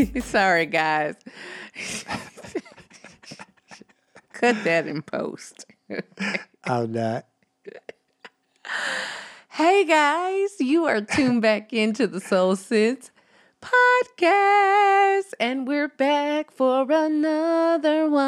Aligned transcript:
Sorry, 0.22 0.66
guys. 0.66 1.16
Cut 4.32 4.62
that 4.64 4.86
in 4.86 5.02
post. 5.02 5.66
I'm 6.64 6.92
not. 6.92 7.26
Hey 9.50 9.84
guys, 9.84 10.60
you 10.60 10.84
are 10.86 11.00
tuned 11.02 11.42
back 11.42 11.72
into 11.72 12.06
the 12.06 12.20
Soul 12.20 12.54
Sense 12.56 13.10
podcast, 13.60 15.32
and 15.38 15.68
we're 15.68 15.88
back 15.88 16.50
for 16.50 16.86
another 16.90 18.08
one. 18.08 18.22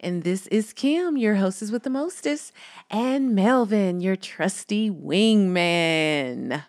And 0.00 0.22
this 0.22 0.46
is 0.48 0.74
Kim, 0.74 1.16
your 1.16 1.36
hostess 1.36 1.70
with 1.70 1.84
the 1.84 1.90
mostest, 1.90 2.52
and 2.90 3.34
Melvin, 3.34 4.00
your 4.00 4.16
trusty 4.16 4.90
wingman. 4.90 6.64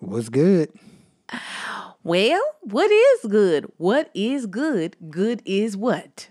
What's 0.00 0.28
good? 0.28 0.72
Well, 2.02 2.40
what 2.60 2.90
is 2.90 3.30
good? 3.30 3.70
What 3.78 4.10
is 4.14 4.46
good? 4.46 4.96
Good 5.10 5.42
is 5.44 5.76
what? 5.76 6.28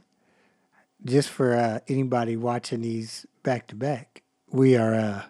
Just 1.04 1.30
for 1.30 1.54
uh, 1.54 1.80
anybody 1.88 2.38
watching 2.38 2.82
these 2.82 3.26
back 3.44 3.68
to 3.68 3.76
back, 3.76 4.24
we 4.50 4.78
are 4.78 5.26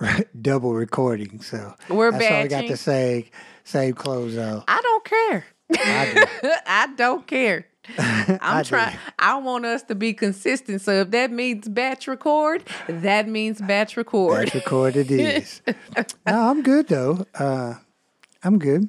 uh, 0.00 0.20
double 0.40 0.74
recording. 0.74 1.40
So 1.40 1.74
We're 1.88 2.12
that's 2.12 2.30
all 2.30 2.36
I 2.36 2.46
got 2.48 2.66
to 2.66 2.76
say. 2.76 3.30
Same 3.64 3.94
clothes 3.94 4.34
though. 4.34 4.62
I 4.68 4.80
don't 4.82 5.04
care. 5.04 5.46
I 5.74 6.12
do. 6.42 6.50
I 6.66 6.86
don't 6.96 7.26
care. 7.26 7.66
I'm 7.98 8.64
trying. 8.64 8.96
I 9.18 9.36
want 9.36 9.64
us 9.64 9.82
to 9.84 9.94
be 9.94 10.12
consistent. 10.12 10.82
So 10.82 11.00
if 11.00 11.10
that 11.12 11.30
means 11.30 11.68
batch 11.68 12.06
record, 12.06 12.62
that 12.88 13.28
means 13.28 13.60
batch 13.60 13.96
record. 13.96 14.44
Batch 14.44 14.54
recorded 14.54 15.10
is. 15.10 15.62
no, 15.66 15.74
I'm 16.26 16.62
good 16.62 16.88
though. 16.88 17.26
Uh, 17.34 17.74
I'm 18.42 18.58
good. 18.58 18.88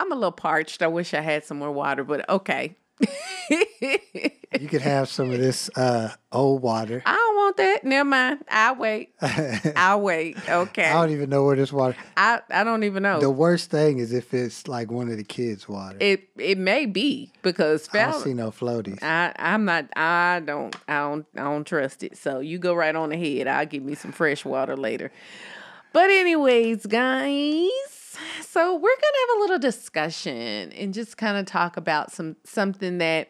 I'm 0.00 0.12
a 0.12 0.14
little 0.14 0.32
parched. 0.32 0.82
I 0.82 0.86
wish 0.86 1.12
I 1.14 1.20
had 1.20 1.44
some 1.44 1.58
more 1.58 1.72
water, 1.72 2.04
but 2.04 2.28
okay. 2.28 2.76
You 3.50 4.66
could 4.68 4.80
have 4.82 5.08
some 5.08 5.30
of 5.30 5.38
this 5.38 5.70
uh, 5.76 6.12
old 6.32 6.62
water. 6.62 7.02
I 7.04 7.14
don't 7.14 7.36
want 7.36 7.56
that. 7.58 7.84
Never 7.84 8.08
mind. 8.08 8.44
I'll 8.50 8.76
wait. 8.76 9.12
I'll 9.76 10.00
wait. 10.00 10.36
Okay. 10.48 10.84
I 10.88 10.94
don't 10.94 11.10
even 11.10 11.30
know 11.30 11.44
where 11.44 11.54
this 11.56 11.72
water. 11.72 11.96
I, 12.16 12.40
I 12.50 12.64
don't 12.64 12.82
even 12.84 13.02
know. 13.02 13.20
The 13.20 13.30
worst 13.30 13.70
thing 13.70 13.98
is 13.98 14.12
if 14.12 14.32
it's 14.34 14.66
like 14.66 14.90
one 14.90 15.10
of 15.10 15.16
the 15.16 15.24
kids' 15.24 15.68
water. 15.68 15.96
it 16.00 16.28
it 16.38 16.58
may 16.58 16.86
be 16.86 17.32
because 17.42 17.88
I 17.92 18.10
don't 18.10 18.22
see 18.22 18.34
no 18.34 18.50
floaties. 18.50 19.02
I 19.02 19.32
I'm 19.36 19.64
not 19.64 19.86
I 19.96 20.42
don't 20.44 20.74
I 20.88 20.98
don't 21.00 21.26
I 21.36 21.42
don't 21.42 21.64
trust 21.66 22.02
it. 22.02 22.16
So 22.16 22.40
you 22.40 22.58
go 22.58 22.74
right 22.74 22.94
on 22.94 23.12
ahead. 23.12 23.46
I'll 23.48 23.66
give 23.66 23.82
me 23.82 23.94
some 23.94 24.12
fresh 24.12 24.44
water 24.44 24.76
later. 24.76 25.12
But 25.92 26.10
anyways, 26.10 26.86
guys, 26.86 27.70
so 28.42 28.74
we're 28.74 28.80
gonna 28.80 29.18
have 29.28 29.36
a 29.36 29.40
little 29.40 29.58
discussion 29.58 30.72
and 30.72 30.94
just 30.94 31.16
kind 31.16 31.36
of 31.36 31.46
talk 31.46 31.76
about 31.76 32.12
some 32.12 32.36
something 32.44 32.98
that 32.98 33.28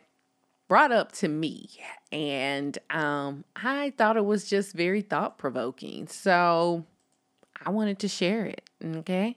brought 0.69 0.93
up 0.93 1.13
to 1.13 1.29
me 1.29 1.69
and 2.13 2.79
um 2.91 3.45
I 3.57 3.93
thought 3.97 4.17
it 4.17 4.25
was 4.25 4.49
just 4.49 4.75
very 4.75 5.01
thought 5.03 5.39
provoking. 5.39 6.09
So 6.09 6.85
I 7.65 7.71
wanted 7.71 7.99
to 8.01 8.09
share 8.09 8.45
it. 8.47 8.63
Okay. 8.85 9.37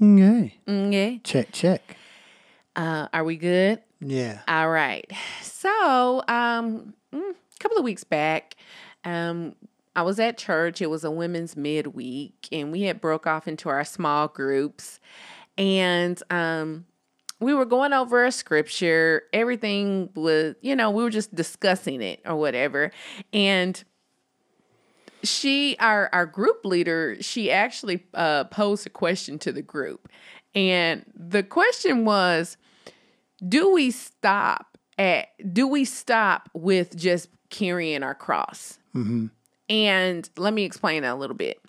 Okay. 0.00 0.58
Okay. 0.68 1.20
Check, 1.24 1.52
check. 1.52 1.96
Uh, 2.76 3.06
are 3.12 3.22
we 3.24 3.36
good? 3.36 3.80
Yeah. 4.00 4.40
All 4.48 4.68
right. 4.68 5.10
So, 5.42 6.22
um, 6.28 6.94
mm, 7.12 7.30
a 7.30 7.58
couple 7.60 7.78
of 7.78 7.84
weeks 7.84 8.04
back, 8.04 8.56
um, 9.04 9.54
I 9.96 10.02
was 10.02 10.18
at 10.18 10.38
church. 10.38 10.82
It 10.82 10.90
was 10.90 11.04
a 11.04 11.10
women's 11.10 11.56
midweek, 11.56 12.48
and 12.50 12.72
we 12.72 12.82
had 12.82 13.00
broke 13.00 13.26
off 13.26 13.46
into 13.46 13.68
our 13.68 13.84
small 13.84 14.28
groups, 14.28 15.00
and 15.56 16.20
um, 16.30 16.86
we 17.40 17.54
were 17.54 17.64
going 17.64 17.92
over 17.92 18.24
a 18.24 18.32
scripture. 18.32 19.22
Everything 19.32 20.10
was, 20.14 20.56
you 20.62 20.74
know, 20.74 20.90
we 20.90 21.02
were 21.02 21.10
just 21.10 21.34
discussing 21.34 22.02
it 22.02 22.20
or 22.24 22.36
whatever, 22.36 22.90
and 23.32 23.82
she 25.24 25.76
our 25.80 26.10
our 26.12 26.26
group 26.26 26.64
leader 26.64 27.16
she 27.20 27.50
actually 27.50 28.04
uh, 28.14 28.44
posed 28.44 28.86
a 28.86 28.90
question 28.90 29.38
to 29.38 29.52
the 29.52 29.62
group 29.62 30.08
and 30.54 31.04
the 31.14 31.42
question 31.42 32.04
was 32.04 32.56
do 33.46 33.72
we 33.72 33.90
stop 33.90 34.76
at 34.98 35.28
do 35.52 35.66
we 35.66 35.84
stop 35.84 36.48
with 36.52 36.96
just 36.96 37.28
carrying 37.50 38.02
our 38.02 38.14
cross 38.14 38.78
Mm-hmm. 38.94 39.26
And 39.68 40.28
let 40.36 40.54
me 40.54 40.64
explain 40.64 41.02
that 41.02 41.12
a 41.12 41.16
little 41.16 41.36
bit. 41.36 41.60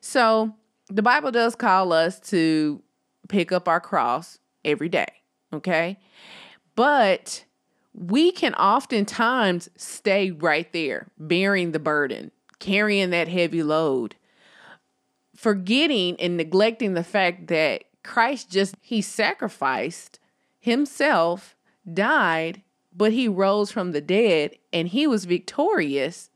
So 0.00 0.54
the 0.88 1.02
bible 1.02 1.30
does 1.30 1.54
call 1.54 1.92
us 1.92 2.18
to 2.30 2.82
pick 3.28 3.52
up 3.52 3.68
our 3.68 3.80
cross 3.80 4.38
every 4.64 4.88
day 4.88 5.08
okay? 5.52 5.98
But 6.74 7.44
we 7.94 8.30
can 8.30 8.54
oftentimes 8.54 9.68
stay 9.76 10.30
right 10.30 10.72
there 10.72 11.08
bearing 11.18 11.72
the 11.72 11.78
burden 11.78 12.30
carrying 12.60 13.10
that 13.10 13.28
heavy 13.28 13.62
load 13.62 14.14
forgetting 15.34 16.20
and 16.20 16.36
neglecting 16.36 16.94
the 16.94 17.04
fact 17.04 17.46
that 17.46 17.84
christ 18.04 18.50
just 18.50 18.74
he 18.80 19.00
sacrificed 19.00 20.18
himself 20.60 21.56
died 21.92 22.62
but 22.94 23.12
he 23.12 23.26
rose 23.26 23.70
from 23.70 23.92
the 23.92 24.00
dead 24.00 24.54
and 24.72 24.88
he 24.88 25.06
was 25.06 25.24
victorious 25.24 26.30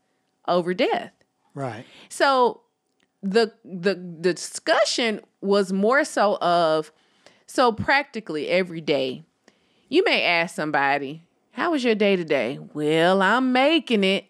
over 0.47 0.73
death. 0.73 1.11
Right. 1.55 1.85
so 2.09 2.61
the 3.21 3.53
the 3.63 3.93
the 3.95 4.33
discussion 4.33 5.21
was 5.39 5.71
more 5.71 6.03
so 6.03 6.37
of 6.41 6.91
so 7.45 7.71
practically 7.71 8.49
every 8.49 8.81
day 8.81 9.23
you 9.87 10.03
may 10.03 10.23
ask 10.23 10.55
somebody 10.55 11.23
how 11.51 11.69
was 11.71 11.83
your 11.83 11.93
day 11.95 12.15
today? 12.15 12.57
Well 12.73 13.21
i'm 13.21 13.51
making 13.53 14.03
it. 14.03 14.25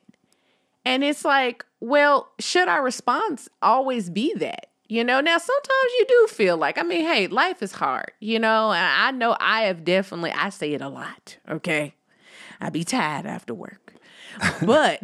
And 0.85 1.03
it's 1.03 1.23
like 1.23 1.65
well 1.79 2.27
should 2.39 2.67
our 2.67 2.83
response 2.83 3.47
always 3.61 4.09
be 4.09 4.33
that? 4.35 4.67
You 4.89 5.03
know 5.03 5.21
now 5.21 5.37
sometimes 5.37 5.91
you 5.97 6.05
do 6.07 6.27
feel 6.29 6.57
like 6.57 6.77
i 6.77 6.83
mean 6.83 7.01
hey 7.05 7.27
life 7.27 7.63
is 7.63 7.71
hard 7.71 8.11
you 8.19 8.37
know? 8.37 8.71
And 8.71 8.85
i 8.85 9.11
know 9.11 9.35
i 9.39 9.61
have 9.63 9.83
definitely 9.85 10.31
i 10.31 10.49
say 10.49 10.73
it 10.73 10.81
a 10.81 10.89
lot 10.89 11.37
okay? 11.49 11.95
I 12.61 12.69
be 12.69 12.83
tired 12.83 13.25
after 13.25 13.53
work 13.53 13.82
but 14.61 15.03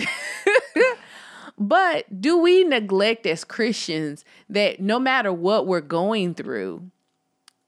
but 1.57 2.22
do 2.22 2.38
we 2.38 2.63
neglect 2.63 3.25
as 3.25 3.44
Christians 3.44 4.23
that 4.50 4.79
no 4.79 5.00
matter 5.00 5.34
what 5.34 5.67
we're 5.67 5.81
going 5.81 6.34
through, 6.34 6.90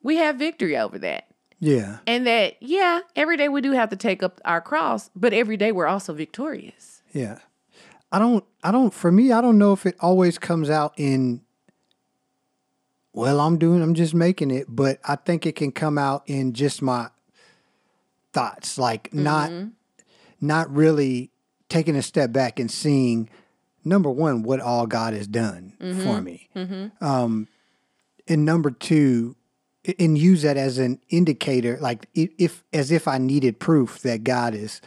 we 0.02 0.16
have 0.16 0.38
victory 0.38 0.78
over 0.78 0.98
that? 1.00 1.28
Yeah. 1.60 2.00
And 2.08 2.26
that, 2.26 2.56
yeah, 2.60 3.02
every 3.16 3.38
day 3.38 3.48
we 3.48 3.62
do 3.62 3.74
have 3.74 3.90
to 3.90 3.96
take 3.96 4.24
up 4.24 4.42
our 4.46 4.62
cross, 4.62 5.12
but 5.16 5.32
every 5.32 5.58
day 5.58 5.72
we're 5.72 5.88
also 5.88 6.14
victorious. 6.14 7.04
Yeah. 7.14 7.38
I 8.12 8.20
don't 8.20 8.44
I 8.64 8.72
don't 8.72 8.94
for 8.94 9.12
me 9.12 9.32
I 9.32 9.40
don't 9.42 9.58
know 9.58 9.72
if 9.72 9.86
it 9.86 9.96
always 10.00 10.38
comes 10.38 10.70
out 10.70 10.94
in 10.98 11.42
well, 13.14 13.40
I'm 13.40 13.58
doing 13.58 13.82
I'm 13.82 13.94
just 13.94 14.14
making 14.14 14.52
it, 14.52 14.66
but 14.70 15.00
I 15.06 15.16
think 15.16 15.46
it 15.46 15.56
can 15.56 15.72
come 15.72 15.98
out 15.98 16.24
in 16.26 16.54
just 16.54 16.82
my 16.82 17.10
thoughts, 18.34 18.78
like 18.78 19.14
not 19.14 19.50
mm-hmm. 19.50 19.70
not 20.40 20.74
really 20.74 21.31
taking 21.72 21.96
a 21.96 22.02
step 22.02 22.32
back 22.32 22.60
and 22.60 22.70
seeing 22.70 23.30
number 23.84 24.10
one 24.12 24.44
what 24.44 24.60
all 24.60 24.86
God 24.86 25.14
has 25.14 25.28
done 25.28 25.74
for 25.80 26.22
me. 26.22 26.50
Um 27.02 27.48
and 28.28 28.46
number 28.46 28.70
two 28.72 29.36
and 29.98 30.16
use 30.18 30.44
that 30.44 30.58
as 30.58 30.78
an 30.78 31.00
indicator 31.10 31.78
like 31.82 32.06
if 32.14 32.64
as 32.72 32.92
if 32.92 33.08
I 33.08 33.18
needed 33.18 33.60
proof 33.60 34.00
that 34.02 34.24
God 34.24 34.54
is 34.54 34.80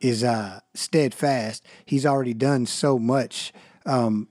is 0.00 0.24
uh 0.24 0.60
steadfast 0.74 1.66
he's 1.84 2.06
already 2.06 2.32
done 2.34 2.64
so 2.64 2.98
much 2.98 3.52
um 3.84 4.28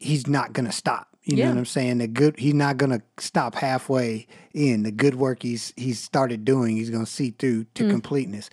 he's 0.00 0.26
not 0.26 0.52
gonna 0.52 0.72
stop 0.72 1.11
you 1.24 1.36
know 1.36 1.42
what 1.50 1.58
i'm 1.58 1.64
saying? 1.66 1.98
The 1.98 2.08
good 2.08 2.38
he's 2.38 2.54
not 2.54 2.76
gonna 2.78 3.02
stop 3.18 3.54
halfway 3.54 4.26
in. 4.54 4.82
The 4.82 4.90
good 4.90 5.14
work 5.14 5.42
he's 5.42 5.72
he's 5.76 6.00
started 6.00 6.44
doing 6.44 6.76
he's 6.76 6.90
gonna 6.90 7.06
see 7.06 7.30
through 7.30 7.64
to 7.74 7.84
completeness. 7.90 8.50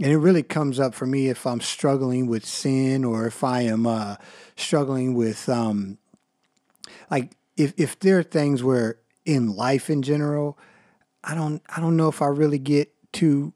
And 0.00 0.06
it 0.12 0.18
really 0.18 0.42
comes 0.42 0.80
up 0.80 0.94
for 0.94 1.06
me 1.06 1.28
if 1.28 1.46
i'm 1.46 1.60
struggling 1.60 2.26
with 2.26 2.44
sin 2.44 3.04
or 3.04 3.26
if 3.26 3.44
i 3.44 3.60
am 3.62 3.86
uh 3.86 4.16
struggling 4.56 5.14
with 5.14 5.48
um 5.48 5.98
like 7.10 7.32
if 7.56 7.72
if 7.76 7.98
there 8.00 8.18
are 8.18 8.22
things 8.24 8.62
where 8.62 8.98
in 9.24 9.54
life 9.54 9.88
in 9.90 10.02
general 10.02 10.58
i 11.22 11.34
don't 11.34 11.62
i 11.74 11.80
don't 11.80 11.96
know 11.96 12.08
if 12.08 12.20
i 12.22 12.26
really 12.26 12.58
get 12.58 12.92
too 13.12 13.52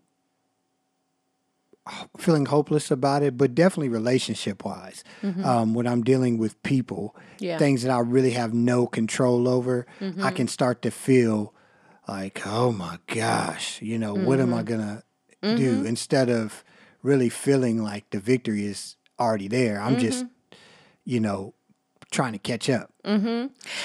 feeling 2.16 2.46
hopeless 2.46 2.90
about 2.90 3.22
it, 3.22 3.36
but 3.36 3.54
definitely 3.54 3.88
relationship 3.88 4.64
wise. 4.64 5.02
Mm-hmm. 5.22 5.44
Um, 5.44 5.74
when 5.74 5.86
I'm 5.86 6.02
dealing 6.02 6.38
with 6.38 6.62
people, 6.62 7.16
Yeah. 7.38 7.58
things 7.58 7.82
that 7.82 7.90
I 7.90 7.98
really 7.98 8.30
have 8.30 8.54
no 8.54 8.86
control 8.86 9.48
over, 9.48 9.86
I 10.00 10.04
mm-hmm. 10.04 10.28
can 10.28 10.48
start 10.48 10.82
to 10.82 10.90
feel 10.90 11.52
like, 12.06 12.46
oh 12.46 12.72
my 12.72 12.98
gosh, 13.06 13.82
you 13.82 13.98
know, 13.98 14.14
what 14.14 14.40
am 14.40 14.54
I 14.54 14.62
mm-hmm. 14.62 14.66
gonna 14.66 15.02
do? 15.56 15.84
Instead 15.84 16.30
of 16.30 16.64
really 17.02 17.28
feeling 17.28 17.82
like 17.82 18.10
the 18.10 18.20
victory 18.20 18.64
is 18.64 18.96
already 19.18 19.48
there, 19.48 19.80
I'm 19.80 19.98
just, 19.98 20.24
you 21.04 21.18
know, 21.20 21.54
trying 22.12 22.32
to 22.32 22.38
catch 22.38 22.70
up. 22.70 22.92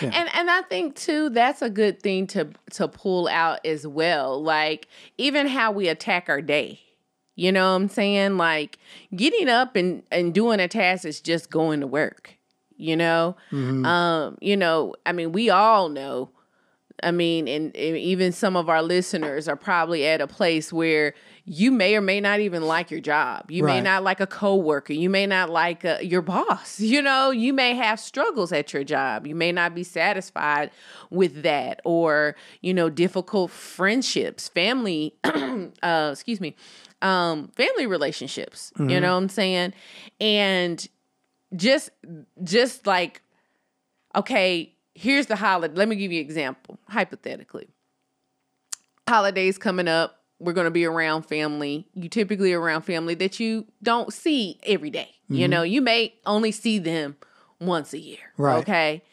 And 0.01 0.29
and 0.33 0.51
I 0.51 0.61
think 0.69 0.95
too 0.95 1.29
that's 1.29 1.61
a 1.61 1.69
good 1.69 2.01
thing 2.01 2.27
to 2.27 2.49
to 2.73 2.87
pull 2.87 3.27
out 3.27 3.65
as 3.65 3.87
well. 3.87 4.43
Like 4.43 4.87
even 5.17 5.47
how 5.47 5.71
we 5.71 5.87
attack 5.87 6.29
our 6.29 6.41
day. 6.41 6.81
You 7.37 7.51
know 7.51 7.69
what 7.69 7.75
I'm 7.75 7.87
saying? 7.87 8.35
Like 8.35 8.79
getting 9.15 9.47
up 9.47 9.77
and 9.77 10.03
and 10.11 10.33
doing 10.33 10.59
a 10.59 10.67
task 10.67 11.05
is 11.05 11.21
just 11.21 11.49
going 11.49 11.79
to 11.79 11.87
work. 11.87 12.33
You 12.75 12.97
know? 12.97 13.37
Um, 13.85 14.37
you 14.41 14.57
know, 14.57 14.95
I 15.05 15.11
mean, 15.11 15.31
we 15.31 15.49
all 15.49 15.87
know 15.89 16.31
I 17.03 17.11
mean, 17.11 17.47
and, 17.47 17.75
and 17.75 17.97
even 17.97 18.31
some 18.31 18.55
of 18.55 18.69
our 18.69 18.81
listeners 18.81 19.47
are 19.47 19.55
probably 19.55 20.07
at 20.07 20.19
a 20.19 20.25
place 20.25 20.73
where 20.73 21.13
you 21.45 21.69
may 21.69 21.95
or 21.95 22.01
may 22.01 22.19
not 22.19 22.39
even 22.39 22.63
like 22.63 22.89
your 22.89 22.99
job. 22.99 23.51
You 23.51 23.63
may 23.63 23.81
not 23.81 24.03
like 24.03 24.19
a 24.19 24.25
coworker. 24.25 24.93
You 24.93 25.09
may 25.09 25.27
not 25.27 25.49
like 25.51 25.85
uh, 25.85 25.99
your 26.01 26.21
boss. 26.21 26.79
You 26.87 27.01
know, 27.01 27.31
you 27.31 27.53
may 27.53 27.75
have 27.75 27.99
struggles 27.99 28.51
at 28.51 28.73
your 28.73 28.83
job. 28.83 29.27
You 29.27 29.35
may 29.35 29.51
not 29.51 29.75
be 29.75 29.83
satisfied 29.83 30.71
with 31.11 31.43
that, 31.43 31.81
or 31.83 32.35
you 32.61 32.73
know, 32.73 32.89
difficult 32.89 33.51
friendships, 33.51 34.47
family. 34.47 35.13
uh, 35.83 36.09
excuse 36.11 36.39
me, 36.39 36.55
um, 37.01 37.49
family 37.55 37.85
relationships. 37.85 38.71
You 38.79 38.99
know 38.99 39.13
what 39.13 39.23
I'm 39.23 39.29
saying? 39.29 39.73
And 40.19 40.87
just, 41.55 41.89
just 42.43 42.87
like 42.87 43.21
okay, 44.17 44.73
here's 44.95 45.27
the 45.27 45.35
holiday. 45.35 45.73
Let 45.75 45.87
me 45.87 45.95
give 45.95 46.11
you 46.11 46.19
an 46.19 46.25
example, 46.25 46.79
hypothetically. 46.89 47.69
Holidays 49.07 49.57
coming 49.57 49.87
up, 49.87 50.23
we're 50.39 50.53
going 50.53 50.65
to 50.65 50.71
be 50.71 50.85
around 50.85 51.23
family. 51.23 51.87
You 51.93 52.09
typically 52.09 52.51
around 52.53 52.81
family 52.81 53.15
that 53.15 53.39
you 53.39 53.65
don't 53.81 54.11
see 54.11 54.59
every 54.63 54.89
day. 54.89 55.11
You 55.29 55.47
know, 55.47 55.61
you 55.61 55.81
may 55.81 56.13
only 56.25 56.51
see 56.51 56.79
them 56.79 57.17
once 57.59 57.93
a 57.93 57.99
year. 57.99 58.31
Right. 58.37 58.59
Okay. 58.59 59.03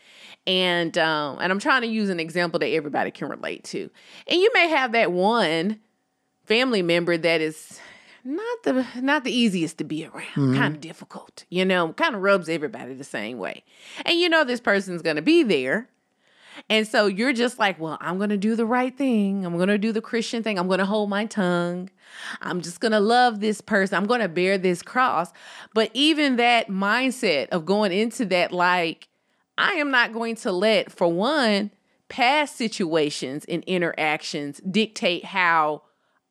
And 0.46 0.96
um, 0.98 1.38
and 1.40 1.50
I'm 1.50 1.58
trying 1.58 1.82
to 1.82 1.88
use 1.88 2.08
an 2.08 2.20
example 2.20 2.60
that 2.60 2.68
everybody 2.68 3.10
can 3.10 3.28
relate 3.28 3.64
to. 3.64 3.90
And 4.28 4.40
you 4.40 4.50
may 4.54 4.68
have 4.68 4.92
that 4.92 5.10
one 5.10 5.80
family 6.46 6.82
member 6.82 7.16
that 7.16 7.40
is 7.40 7.80
not 8.24 8.62
the 8.62 8.86
not 9.00 9.24
the 9.24 9.32
easiest 9.32 9.78
to 9.78 9.84
be 9.84 10.06
around. 10.06 10.24
Mm-hmm. 10.24 10.56
Kind 10.56 10.74
of 10.76 10.80
difficult 10.80 11.44
you 11.50 11.64
know 11.64 11.92
kind 11.92 12.14
of 12.14 12.22
rubs 12.22 12.48
everybody 12.48 12.94
the 12.94 13.04
same 13.04 13.38
way. 13.38 13.64
And 14.04 14.18
you 14.18 14.28
know 14.28 14.44
this 14.44 14.60
person's 14.60 15.02
going 15.02 15.16
to 15.16 15.22
be 15.22 15.42
there. 15.42 15.88
And 16.70 16.86
so 16.86 17.06
you're 17.06 17.32
just 17.32 17.58
like 17.58 17.78
well 17.80 17.98
i'm 18.00 18.16
going 18.16 18.30
to 18.30 18.36
do 18.36 18.56
the 18.56 18.66
right 18.66 18.96
thing. 18.96 19.44
I'm 19.44 19.56
going 19.56 19.68
to 19.68 19.78
do 19.78 19.92
the 19.92 20.00
christian 20.00 20.42
thing. 20.42 20.58
I'm 20.58 20.68
going 20.68 20.78
to 20.78 20.86
hold 20.86 21.10
my 21.10 21.26
tongue. 21.26 21.90
I'm 22.40 22.60
just 22.62 22.80
going 22.80 22.92
to 22.92 23.00
love 23.00 23.40
this 23.40 23.60
person. 23.60 23.96
I'm 23.96 24.06
going 24.06 24.20
to 24.20 24.28
bear 24.28 24.56
this 24.56 24.80
cross. 24.80 25.32
But 25.74 25.90
even 25.94 26.36
that 26.36 26.68
mindset 26.68 27.48
of 27.48 27.66
going 27.66 27.92
into 27.92 28.24
that 28.26 28.52
like 28.52 29.08
i 29.58 29.72
am 29.74 29.90
not 29.90 30.12
going 30.12 30.36
to 30.36 30.50
let 30.50 30.90
for 30.90 31.08
one 31.08 31.70
past 32.08 32.56
situations 32.56 33.44
and 33.46 33.64
interactions 33.64 34.60
dictate 34.60 35.24
how 35.24 35.82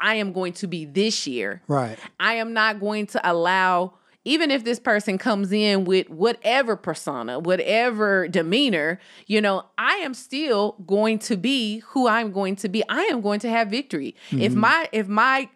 I 0.04 0.16
am 0.16 0.34
going 0.34 0.54
to 0.54 0.68
be 0.68 0.86
this 0.86 1.26
year. 1.26 1.62
Right. 1.68 1.98
I 2.20 2.34
am 2.36 2.54
not 2.54 2.80
going 2.80 3.08
to 3.08 3.32
allow, 3.32 3.94
even 4.26 4.52
if 4.52 4.64
this 4.66 4.80
person 4.80 5.18
comes 5.18 5.52
in 5.54 5.86
with 5.86 6.10
whatever 6.10 6.76
persona, 6.76 7.40
whatever 7.40 8.28
demeanor, 8.28 9.00
you 9.28 9.40
know, 9.42 9.64
I 9.78 9.94
am 9.96 10.14
still 10.14 10.74
going 10.86 11.20
to 11.20 11.38
be 11.38 11.80
who 11.88 12.08
I'm 12.08 12.32
going 12.34 12.58
to 12.58 12.70
be. 12.70 12.84
I 12.90 13.04
am 13.04 13.22
going 13.22 13.40
to 13.40 13.50
have 13.50 13.70
victory. 13.70 14.16
If 14.32 14.52
mm-hmm. 14.52 14.60
my 14.60 14.90
if 14.92 15.08
my 15.08 15.50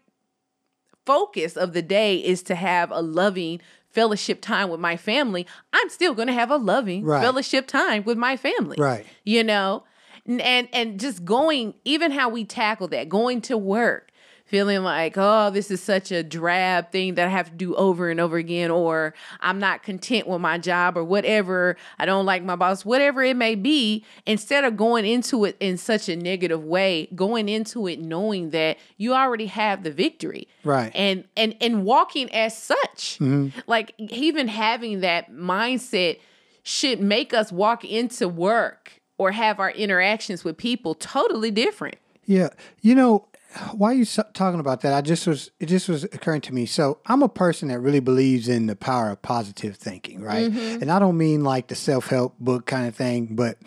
focus 1.06 1.56
of 1.58 1.74
the 1.74 1.82
day 1.82 2.18
is 2.18 2.42
to 2.44 2.56
have 2.56 2.90
a 2.92 3.02
loving 3.02 3.62
fellowship 3.90 4.42
time 4.42 4.70
with 4.70 4.80
my 4.80 4.96
family, 4.98 5.46
I'm 5.74 5.90
still 5.90 6.14
going 6.14 6.28
to 6.28 6.34
have 6.34 6.52
a 6.52 6.58
loving 6.58 7.04
Right. 7.04 7.22
fellowship 7.22 7.68
time 7.68 8.04
with 8.04 8.18
my 8.18 8.38
family 8.38 8.78
Right. 8.80 9.06
you 9.24 9.44
know 9.44 9.84
and 10.28 10.68
and 10.74 11.00
just 11.00 11.24
going 11.26 11.74
even 11.86 12.12
how 12.12 12.30
we 12.30 12.44
tackle 12.46 12.88
that 12.90 13.10
going 13.10 13.42
to 13.42 13.58
work 13.58 14.12
feeling 14.48 14.84
like 14.84 15.14
oh 15.18 15.50
this 15.50 15.70
is 15.70 15.82
such 15.82 16.12
a 16.12 16.24
drab 16.24 16.92
thing 16.92 17.16
that 17.16 17.28
i 17.28 17.30
have 17.30 17.50
to 17.50 17.56
do 17.56 17.76
over 17.76 18.10
and 18.10 18.20
over 18.20 18.38
again 18.38 18.72
or 18.72 19.14
i'm 19.42 19.60
not 19.60 19.84
content 19.84 20.28
with 20.28 20.42
my 20.42 20.58
job 20.58 20.98
or 20.98 21.04
whatever 21.04 21.76
i 22.00 22.06
don't 22.06 22.26
like 22.26 22.44
my 22.44 22.56
boss 22.56 22.84
whatever 22.84 23.24
it 23.24 23.36
may 23.36 23.56
be 23.56 24.04
instead 24.26 24.64
of 24.64 24.76
going 24.76 25.06
into 25.06 25.46
it 25.46 25.56
in 25.60 25.78
such 25.78 26.10
a 26.10 26.16
negative 26.16 26.64
way 26.64 27.08
going 27.16 27.50
into 27.50 27.88
it 27.88 28.00
knowing 28.00 28.50
that 28.52 28.78
you 28.98 29.14
already 29.14 29.48
have 29.48 29.84
the 29.84 29.92
victory. 29.92 30.48
Right. 30.64 30.92
and 30.96 31.26
and 31.36 31.56
and 31.62 31.84
walking 31.84 32.32
as 32.34 32.58
such. 32.58 33.18
Mm-hmm. 33.20 33.60
Like 33.68 33.94
even 33.98 34.48
having 34.48 35.02
that 35.02 35.32
mindset 35.32 36.20
should 36.64 37.00
make 37.00 37.34
us 37.34 37.52
walk 37.52 37.86
into 37.86 38.28
work 38.28 39.02
or 39.18 39.32
have 39.32 39.60
our 39.60 39.72
interactions 39.72 40.44
with 40.44 40.58
people 40.58 40.96
totally 40.96 41.52
different. 41.52 41.98
Yeah, 42.26 42.50
you 42.82 42.94
know, 42.94 43.28
why 43.74 43.92
are 43.92 43.96
you 43.96 44.06
so- 44.06 44.26
talking 44.34 44.60
about 44.60 44.82
that? 44.82 44.94
I 44.94 45.02
just 45.02 45.28
was 45.28 45.52
it 45.60 45.68
just 45.68 45.90
was 45.90 46.04
occurring 46.06 46.42
to 46.42 46.54
me. 46.54 46.66
So 46.66 47.00
I'm 47.06 47.24
a 47.24 47.30
person 47.30 47.70
that 47.70 47.80
really 47.80 48.00
believes 48.00 48.48
in 48.48 48.68
the 48.68 48.76
power 48.76 49.12
of 49.12 49.22
positive 49.22 49.76
thinking, 49.76 50.22
right? 50.22 50.52
Mm-hmm. 50.52 50.82
And 50.82 50.92
I 50.92 51.00
don't 51.00 51.18
mean 51.18 51.44
like 51.44 51.68
the 51.68 51.76
self 51.76 52.08
help 52.08 52.38
book 52.40 52.66
kind 52.66 52.88
of 52.88 52.96
thing, 52.96 53.36
but 53.36 53.58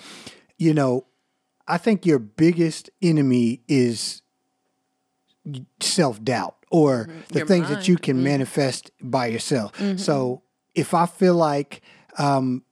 you 0.59 0.75
know, 0.75 1.07
I 1.67 1.79
think 1.79 2.05
your 2.05 2.19
biggest 2.19 2.91
enemy 3.01 3.63
is 3.69 4.23
self 5.81 6.23
doubt 6.23 6.57
or 6.71 7.07
mm-hmm. 7.07 7.21
the 7.29 7.39
Your 7.41 7.47
things 7.47 7.69
that 7.69 7.89
you 7.89 7.97
can 7.97 8.17
mm-hmm. 8.17 8.25
manifest 8.25 8.91
by 9.01 9.27
yourself. 9.27 9.73
So 9.99 10.43
if 10.75 10.95
I 10.95 11.07
feel 11.07 11.35
like 11.35 11.83
um, 12.19 12.65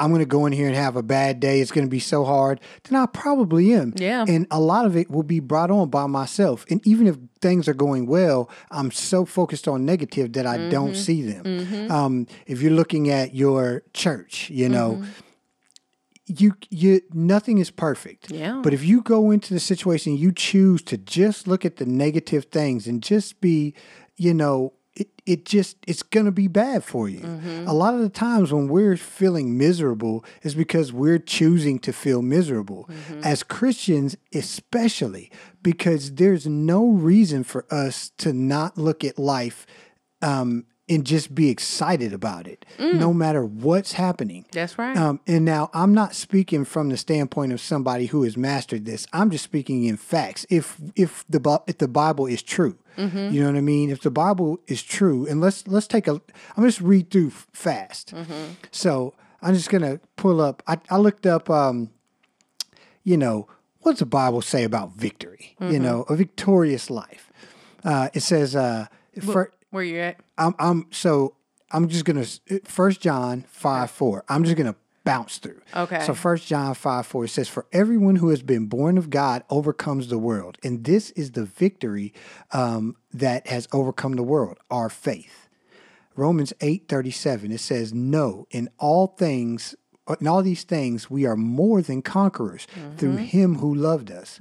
I'm 0.00 0.08
going 0.10 0.20
to 0.20 0.26
go 0.38 0.46
in 0.46 0.52
here 0.52 0.66
and 0.66 0.74
have 0.74 0.96
a 0.96 1.02
bad 1.02 1.38
day, 1.38 1.60
it's 1.60 1.70
going 1.70 1.86
to 1.86 1.90
be 1.90 2.00
so 2.00 2.24
hard, 2.24 2.58
then 2.84 3.00
I 3.00 3.06
probably 3.06 3.72
am. 3.74 3.92
Yeah. 3.96 4.24
And 4.26 4.46
a 4.50 4.58
lot 4.58 4.86
of 4.86 4.96
it 4.96 5.10
will 5.10 5.22
be 5.22 5.38
brought 5.40 5.70
on 5.70 5.90
by 5.90 6.06
myself. 6.06 6.64
And 6.70 6.80
even 6.86 7.06
if 7.06 7.16
things 7.40 7.68
are 7.68 7.74
going 7.74 8.06
well, 8.06 8.48
I'm 8.70 8.90
so 8.90 9.24
focused 9.24 9.68
on 9.68 9.84
negative 9.84 10.32
that 10.32 10.46
I 10.46 10.56
don't 10.70 10.92
Mm-hmm. 10.94 10.94
see 10.94 11.22
them. 11.22 11.90
Um, 11.90 12.26
if 12.46 12.62
you're 12.62 12.72
looking 12.72 13.10
at 13.10 13.34
your 13.34 13.82
church, 13.94 14.50
you 14.50 14.68
know, 14.68 14.90
Mm-hmm. 15.00 15.10
you 16.26 16.54
you 16.70 17.00
nothing 17.12 17.58
is 17.58 17.70
perfect. 17.70 18.30
Yeah. 18.30 18.60
But 18.62 18.72
if 18.72 18.84
you 18.84 19.02
go 19.02 19.30
into 19.30 19.52
the 19.54 19.60
situation, 19.60 20.16
you 20.16 20.32
choose 20.32 20.82
to 20.82 20.96
just 20.96 21.46
look 21.48 21.64
at 21.64 21.76
the 21.76 21.86
negative 21.86 22.44
things 22.46 22.86
and 22.86 23.02
just 23.02 23.40
be, 23.40 23.74
you 24.16 24.32
know, 24.34 24.72
it, 24.96 25.08
it 25.24 25.44
just 25.44 25.76
it's 25.86 26.02
gonna 26.02 26.32
be 26.32 26.48
bad 26.48 26.82
for 26.84 27.08
you. 27.08 27.20
A 27.66 27.72
lot 27.72 27.94
of 27.94 28.00
the 28.00 28.08
times 28.08 28.52
when 28.52 28.66
we're 28.68 28.96
feeling 28.96 29.56
miserable 29.56 30.24
is 30.42 30.54
because 30.54 30.92
we're 30.92 31.18
choosing 31.18 31.78
to 31.80 31.92
feel 31.92 32.22
miserable. 32.22 32.88
As 33.22 33.42
Christians, 33.42 34.16
especially, 34.34 35.30
because 35.62 36.14
there's 36.14 36.46
no 36.46 36.88
reason 36.88 37.44
for 37.44 37.64
us 37.70 38.10
to 38.18 38.32
not 38.32 38.76
look 38.76 39.04
at 39.04 39.18
life 39.18 39.66
um, 40.22 40.66
and 40.88 41.06
just 41.06 41.34
be 41.36 41.48
excited 41.50 42.12
about 42.12 42.48
it, 42.48 42.66
no 42.78 43.14
matter 43.14 43.44
what's 43.44 43.92
happening. 43.92 44.44
that's 44.50 44.76
right 44.76 44.96
Um, 44.96 45.20
and 45.26 45.44
now 45.44 45.70
I'm 45.72 45.94
not 45.94 46.14
speaking 46.16 46.64
from 46.64 46.88
the 46.88 46.96
standpoint 46.96 47.52
of 47.52 47.60
somebody 47.60 48.06
who 48.06 48.24
has 48.24 48.36
mastered 48.36 48.86
this. 48.86 49.06
I'm 49.12 49.30
just 49.30 49.44
speaking 49.44 49.84
in 49.84 49.96
facts. 49.96 50.44
If 50.50 50.80
if 50.96 51.24
the 51.28 51.60
if 51.68 51.78
the 51.78 51.86
Bible 51.88 52.26
is 52.26 52.42
true, 52.42 52.76
you 52.96 53.40
know 53.40 53.46
what 53.46 53.56
I 53.56 53.60
mean. 53.60 53.90
If 53.90 54.02
the 54.02 54.10
Bible 54.10 54.58
is 54.66 54.82
true, 54.82 55.26
and 55.26 55.40
let's 55.40 55.66
let's 55.68 55.86
take 55.86 56.06
a. 56.08 56.20
I'm 56.56 56.64
just 56.64 56.80
read 56.80 57.10
through 57.10 57.30
fast. 57.30 58.12
So 58.70 59.14
I'm 59.42 59.54
just 59.54 59.70
gonna 59.70 60.00
pull 60.16 60.40
up. 60.40 60.62
I, 60.66 60.78
I 60.90 60.98
looked 60.98 61.26
up. 61.26 61.48
Um, 61.48 61.90
you 63.04 63.16
know, 63.16 63.48
what 63.80 63.92
does 63.92 63.98
the 64.00 64.06
Bible 64.06 64.42
say 64.42 64.64
about 64.64 64.92
victory? 64.94 65.56
You 65.60 65.78
know, 65.78 66.02
a 66.08 66.16
victorious 66.16 66.90
life. 66.90 67.30
Uh, 67.84 68.08
it 68.12 68.20
says. 68.22 68.54
Uh, 68.54 68.86
fir- 69.32 69.50
where 69.70 69.84
you 69.84 69.98
at 70.00 70.16
I'm, 70.36 70.54
I'm 70.58 70.86
so 70.90 71.36
I'm 71.70 71.88
just 71.88 72.04
gonna 72.04 72.24
First 72.64 73.00
John 73.00 73.44
five 73.48 73.90
four. 73.90 74.24
I'm 74.28 74.44
just 74.44 74.56
gonna 74.56 74.74
bounce 75.10 75.38
through. 75.38 75.60
Okay. 75.74 76.02
So 76.06 76.14
First 76.14 76.46
John 76.46 76.74
five 76.74 77.06
four 77.06 77.24
it 77.24 77.28
says, 77.28 77.48
"For 77.48 77.66
everyone 77.72 78.16
who 78.16 78.28
has 78.28 78.42
been 78.42 78.66
born 78.66 78.96
of 78.96 79.10
God 79.10 79.42
overcomes 79.50 80.08
the 80.08 80.18
world, 80.18 80.56
and 80.62 80.84
this 80.84 81.10
is 81.12 81.32
the 81.32 81.44
victory 81.44 82.12
um, 82.52 82.96
that 83.12 83.46
has 83.48 83.66
overcome 83.72 84.14
the 84.14 84.22
world, 84.22 84.58
our 84.70 84.88
faith." 84.88 85.48
Romans 86.16 86.52
eight 86.60 86.82
thirty 86.88 87.10
seven 87.10 87.50
it 87.50 87.60
says, 87.60 87.92
"No, 87.92 88.46
in 88.50 88.68
all 88.78 89.08
things." 89.08 89.74
In 90.20 90.26
all 90.26 90.42
these 90.42 90.64
things, 90.64 91.08
we 91.08 91.24
are 91.24 91.36
more 91.36 91.82
than 91.82 92.02
conquerors 92.02 92.66
through 92.96 93.16
him 93.18 93.58
who 93.58 93.72
loved 93.72 94.10
us. 94.10 94.40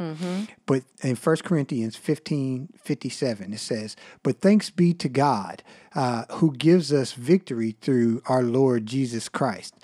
But 0.66 0.82
in 1.04 1.16
1 1.16 1.36
Corinthians 1.44 1.96
15 1.96 2.70
57, 2.82 3.54
it 3.54 3.60
says, 3.60 3.96
But 4.24 4.42
thanks 4.42 4.72
be 4.72 4.96
to 4.96 5.08
God 5.10 5.62
uh, 5.94 6.24
who 6.32 6.56
gives 6.56 6.92
us 6.92 7.12
victory 7.14 7.76
through 7.82 8.24
our 8.26 8.42
Lord 8.42 8.88
Jesus 8.88 9.30
Christ. 9.30 9.76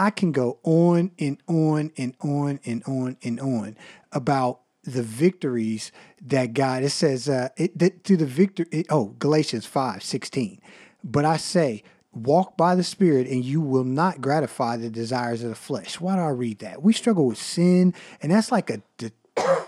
I 0.00 0.08
can 0.08 0.32
go 0.32 0.58
on 0.62 1.10
and 1.18 1.36
on 1.46 1.92
and 1.98 2.14
on 2.20 2.58
and 2.64 2.82
on 2.86 3.18
and 3.22 3.38
on 3.38 3.76
about 4.12 4.60
the 4.82 5.02
victories 5.02 5.92
that 6.22 6.54
God, 6.54 6.82
it 6.82 6.88
says, 6.88 7.28
uh, 7.28 7.50
it, 7.58 7.78
that 7.78 8.02
through 8.04 8.16
the 8.16 8.24
victory, 8.24 8.64
it, 8.72 8.86
oh, 8.88 9.14
Galatians 9.18 9.66
5 9.66 10.02
16. 10.02 10.58
But 11.04 11.26
I 11.26 11.36
say, 11.36 11.82
walk 12.14 12.56
by 12.56 12.74
the 12.74 12.82
Spirit 12.82 13.26
and 13.26 13.44
you 13.44 13.60
will 13.60 13.84
not 13.84 14.22
gratify 14.22 14.78
the 14.78 14.88
desires 14.88 15.42
of 15.42 15.50
the 15.50 15.54
flesh. 15.54 16.00
Why 16.00 16.16
do 16.16 16.22
I 16.22 16.30
read 16.30 16.60
that? 16.60 16.82
We 16.82 16.94
struggle 16.94 17.26
with 17.26 17.36
sin, 17.38 17.92
and 18.22 18.32
that's 18.32 18.50
like 18.50 18.70
a 18.70 18.80
de- 18.96 19.12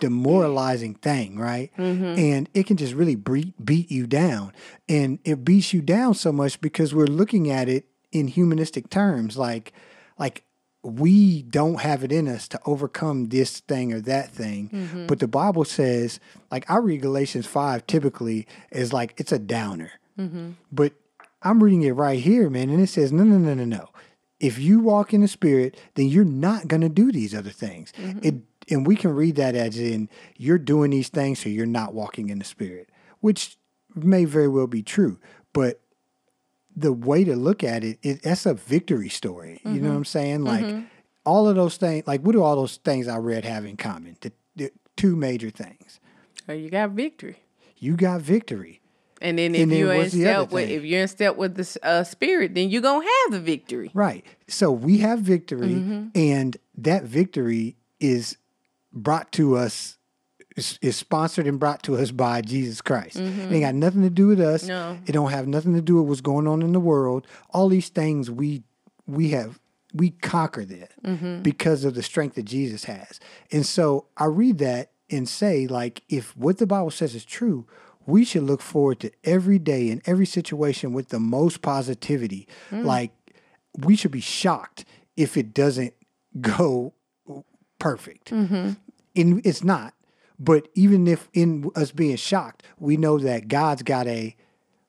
demoralizing 0.01 0.95
thing, 0.95 1.39
right? 1.39 1.71
And 2.19 2.49
it 2.55 2.67
can 2.67 2.79
just 2.79 2.95
really 2.95 3.17
bre- 3.17 3.53
beat 3.63 3.91
you 3.91 4.07
down. 4.07 4.55
And 4.89 5.19
it 5.25 5.45
beats 5.45 5.75
you 5.75 5.83
down 5.83 6.15
so 6.15 6.33
much 6.33 6.59
because 6.63 6.95
we're 6.95 7.05
looking 7.05 7.51
at 7.51 7.69
it 7.69 7.85
in 8.13 8.29
humanistic 8.29 8.89
terms, 8.89 9.37
like, 9.37 9.75
like, 10.23 10.45
we 10.85 11.43
don't 11.43 11.81
have 11.81 12.05
it 12.05 12.13
in 12.13 12.29
us 12.29 12.47
to 12.49 12.61
overcome 12.65 13.29
this 13.29 13.59
thing 13.59 13.93
or 13.93 14.01
that 14.03 14.31
thing. 14.31 14.71
Mm-hmm. 14.73 15.07
But 15.09 15.19
the 15.19 15.27
Bible 15.27 15.65
says, 15.65 16.21
like, 16.49 16.69
I 16.71 16.77
read 16.77 17.03
Galatians 17.03 17.47
5 17.47 17.89
typically 17.89 18.47
is 18.71 18.93
like, 18.93 19.15
it's 19.17 19.33
a 19.33 19.39
downer. 19.39 19.91
Mm-hmm. 20.17 20.53
But 20.71 20.93
I'm 21.43 21.63
reading 21.63 21.83
it 21.83 21.91
right 21.93 22.21
here, 22.21 22.49
man, 22.49 22.71
and 22.71 22.81
it 22.81 22.87
says, 22.87 23.13
no, 23.13 23.25
no, 23.25 23.37
no, 23.37 23.55
no, 23.55 23.65
no. 23.65 23.89
If 24.39 24.61
you 24.61 24.79
walk 24.79 25.13
in 25.13 25.23
the 25.23 25.29
spirit, 25.29 25.77
then 25.95 26.07
you're 26.07 26.25
not 26.25 26.69
going 26.69 26.83
to 26.83 26.89
do 26.89 27.11
these 27.11 27.35
other 27.35 27.51
things. 27.51 27.93
Mm-hmm. 27.99 28.19
It 28.23 28.35
and 28.71 28.87
we 28.87 28.95
can 28.95 29.13
read 29.13 29.35
that 29.37 29.57
as 29.57 29.77
in 29.77 30.09
you're 30.37 30.57
doing 30.57 30.93
these 30.93 31.09
things 31.09 31.41
so 31.41 31.49
you're 31.49 31.67
not 31.67 31.95
walking 31.95 32.29
in 32.29 32.39
the 32.39 32.45
spirit, 32.45 32.89
which 33.19 33.59
may 33.95 34.25
very 34.25 34.47
well 34.47 34.69
be 34.69 34.85
true. 34.85 35.19
But 35.53 35.81
the 36.77 36.93
way 36.93 37.25
to 37.25 37.37
look 37.37 37.63
at 37.65 37.85
it, 37.85 37.99
it 38.03 38.23
that's 38.23 38.47
a 38.47 38.55
victory 38.55 39.09
story. 39.09 39.61
You 39.65 39.81
know 39.81 39.91
what 39.91 39.97
I'm 39.97 40.05
saying? 40.05 40.45
Like 40.45 40.85
all 41.25 41.49
of 41.49 41.57
those 41.57 41.77
things, 41.77 42.07
like 42.07 42.23
what 42.23 42.33
do 42.33 42.43
all 42.43 42.57
those 42.57 42.77
things 42.79 43.09
I 43.09 43.19
read 43.19 43.45
have 43.45 43.65
in 43.65 43.77
common? 43.77 44.17
The, 44.21 44.33
the 44.57 44.71
two 44.97 45.15
major 45.17 45.51
things. 45.51 46.01
Oh, 46.49 46.53
you 46.53 46.71
got 46.71 46.91
victory. 46.91 47.39
You 47.79 47.97
got 47.97 48.21
victory. 48.23 48.81
And 49.21 49.39
then 49.39 49.55
if 49.55 49.63
And 49.63 49.71
then 49.71 49.79
you're 49.79 49.93
in 49.93 49.99
what's 49.99 50.13
the 50.13 50.27
other 50.29 50.45
step 50.45 50.53
with 50.53 50.67
thing? 50.69 50.77
if 50.79 50.85
you're 50.85 51.03
in 51.03 51.09
step 51.09 51.37
with 51.37 51.55
the 51.55 51.79
uh, 51.85 52.03
spirit, 52.05 52.55
then 52.55 52.71
you're 52.71 52.83
gonna 52.83 53.05
have 53.25 53.33
the 53.33 53.41
victory. 53.41 53.91
Right. 53.95 54.25
So 54.49 54.73
we 54.73 54.99
have 54.99 55.21
victory, 55.21 55.69
Mm-hmm. 55.69 56.09
and 56.17 56.57
that 56.79 57.05
victory 57.05 57.77
is 58.01 58.37
brought 58.93 59.31
to 59.33 59.57
us, 59.57 59.97
is, 60.57 60.79
is 60.83 60.97
sponsored 60.97 61.47
and 61.47 61.59
brought 61.59 61.83
to 61.85 61.97
us 61.97 62.11
by 62.11 62.41
Jesus 62.41 62.81
Christ. 62.81 63.17
It 63.17 63.53
ain't 63.53 63.63
got 63.63 63.75
nothing 63.75 64.03
to 64.03 64.11
do 64.11 64.27
with 64.29 64.41
us. 64.41 64.63
Mm-hmm. 64.63 64.69
No. 64.69 64.99
It 65.07 65.13
don't 65.13 65.31
have 65.31 65.47
nothing 65.47 65.75
to 65.75 65.81
do 65.83 65.97
with 65.97 66.09
what's 66.09 66.21
going 66.21 66.47
on 66.47 66.63
in 66.63 66.73
the 66.73 66.81
world. 66.81 67.27
All 67.51 67.69
these 67.69 67.89
things 67.89 68.31
we 68.31 68.63
we 69.07 69.31
have 69.31 69.59
we 69.95 70.11
conquer 70.11 70.65
that 70.65 70.91
Mm-hmm. 71.05 71.43
because 71.43 71.85
of 71.85 71.95
the 71.95 72.03
strength 72.03 72.37
that 72.37 72.45
Jesus 72.45 72.85
has. 72.85 73.21
And 73.51 73.67
so 73.67 74.07
I 74.17 74.25
read 74.27 74.59
that 74.59 74.91
and 75.11 75.29
say, 75.29 75.67
like, 75.67 76.03
if 76.09 76.35
what 76.37 76.57
the 76.59 76.67
Bible 76.67 76.91
says 76.91 77.15
is 77.15 77.25
true, 77.25 77.67
we 78.07 78.25
should 78.25 78.45
look 78.45 78.63
forward 78.63 79.01
to 79.01 79.11
every 79.25 79.59
day 79.59 79.91
and 79.91 80.01
every 80.07 80.25
situation 80.27 80.93
with 80.93 81.09
the 81.11 81.21
most 81.21 81.61
positivity. 81.63 82.49
Like, 82.71 83.13
we 83.79 83.97
should 83.97 84.11
be 84.11 84.21
shocked 84.21 84.85
if 85.17 85.37
it 85.37 85.53
doesn't 85.53 85.93
go 86.41 86.95
perfect. 87.79 88.31
And 88.33 88.77
it's 89.15 89.63
not. 89.63 89.93
But 90.43 90.69
even 90.75 91.07
if 91.07 91.29
in 91.33 91.71
us 91.77 91.93
being 91.93 92.17
shocked, 92.17 92.65
we 92.81 92.97
know 92.97 93.17
that 93.19 93.47
God's 93.47 93.83
got 93.85 94.09
a 94.09 94.35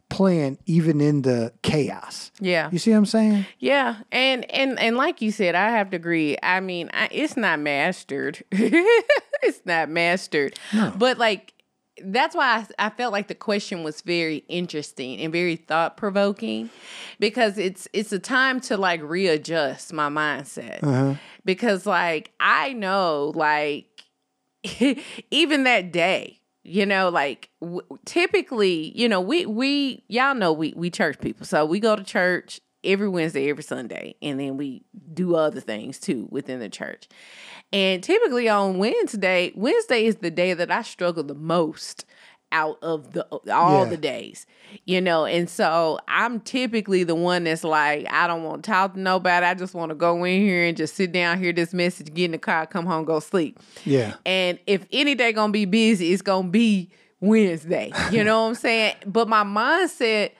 plan 0.10 0.58
even 0.66 1.00
in 1.00 1.22
the 1.22 1.54
chaos. 1.62 2.32
Yeah. 2.40 2.70
You 2.72 2.80
see 2.80 2.90
what 2.90 2.98
I'm 2.98 3.06
saying? 3.06 3.46
Yeah, 3.60 3.98
and 4.12 4.50
and 4.52 4.80
and 4.80 4.98
like 4.98 5.22
you 5.22 5.32
said, 5.32 5.54
I 5.54 5.70
have 5.70 5.92
to 5.92 5.96
agree. 5.96 6.38
I 6.42 6.60
mean, 6.60 6.90
I, 6.92 7.08
it's 7.12 7.38
not 7.38 7.60
mastered. 7.60 8.44
it's 8.52 9.62
not 9.66 9.90
mastered. 9.90 10.58
No. 10.74 10.92
But 10.98 11.20
like 11.20 11.54
that's 12.04 12.36
why 12.36 12.66
I, 12.80 12.88
I 12.88 12.90
felt 12.90 13.12
like 13.12 13.28
the 13.28 13.36
question 13.36 13.84
was 13.84 14.02
very 14.02 14.38
interesting 14.48 15.20
and 15.20 15.32
very 15.32 15.56
thought 15.56 15.98
provoking 15.98 16.72
because 17.20 17.60
it's 17.60 17.88
it's 17.94 18.12
a 18.12 18.20
time 18.20 18.60
to 18.62 18.78
like 18.78 19.02
readjust 19.04 19.94
my 19.94 20.10
mindset 20.10 20.82
uh-huh. 20.82 21.16
because 21.46 21.86
like 21.86 22.32
I 22.40 22.74
know 22.74 23.32
like 23.36 23.93
even 25.32 25.64
that 25.64 25.92
day 25.92 26.40
you 26.64 26.86
know 26.86 27.10
like 27.10 27.50
w- 27.62 27.82
typically 28.06 28.98
you 28.98 29.08
know 29.10 29.20
we 29.20 29.46
we 29.46 30.04
y'all 30.08 30.36
know 30.36 30.54
we 30.54 30.74
we 30.76 30.90
church 30.90 31.20
people. 31.20 31.46
So 31.46 31.66
we 31.66 31.80
go 31.80 31.96
to 31.96 32.04
church 32.04 32.62
every 32.84 33.08
wednesday 33.08 33.50
every 33.50 33.64
sunday 33.64 34.14
and 34.22 34.38
then 34.40 34.58
we 34.58 34.84
do 35.14 35.36
other 35.36 35.62
things 35.62 36.00
too 36.00 36.28
within 36.32 36.60
the 36.60 36.70
church. 36.70 37.08
And 37.72 38.04
typically 38.04 38.48
on 38.50 38.78
wednesday 38.78 39.52
wednesday 39.56 40.06
is 40.06 40.18
the 40.18 40.32
day 40.32 40.54
that 40.54 40.72
i 40.72 40.82
struggle 40.82 41.24
the 41.24 41.36
most 41.36 42.06
out 42.54 42.78
of 42.82 43.12
the 43.12 43.26
all 43.54 43.84
Yeah. 43.84 43.90
the 43.90 43.98
days 43.98 44.46
you 44.86 45.02
know 45.02 45.26
and 45.26 45.50
so 45.50 46.00
i'm 46.08 46.40
typically 46.40 47.04
the 47.04 47.16
one 47.16 47.44
that's 47.44 47.64
like 47.66 48.06
i 48.12 48.26
don't 48.28 48.44
want 48.44 48.64
to 48.64 48.72
talk 48.72 48.94
to 48.94 49.00
nobody 49.00 49.46
i 49.46 49.54
just 49.54 49.74
want 49.74 49.90
to 49.90 49.96
go 49.96 50.24
in 50.24 50.40
here 50.42 50.64
and 50.66 50.78
just 50.78 50.96
sit 50.96 51.12
down 51.12 51.38
hear 51.40 51.52
this 51.52 51.74
message 51.74 52.14
get 52.14 52.26
in 52.26 52.32
the 52.32 52.38
car 52.38 52.66
come 52.66 52.86
home 52.86 53.04
go 53.04 53.20
sleep 53.20 53.60
Yeah. 53.84 54.14
and 54.26 54.58
if 54.68 54.86
any 54.94 55.16
day 55.16 55.34
gonna 55.34 55.52
be 55.52 55.66
busy, 55.66 56.14
it's 56.14 56.22
gonna 56.22 56.48
be 56.48 56.90
Wednesday. 57.20 57.92
You 58.12 58.24
know 58.24 58.42
what 58.44 58.50
I'm 58.50 58.56
saying? 58.56 58.96
But 59.06 59.30
my 59.30 59.44
mindset 59.46 60.32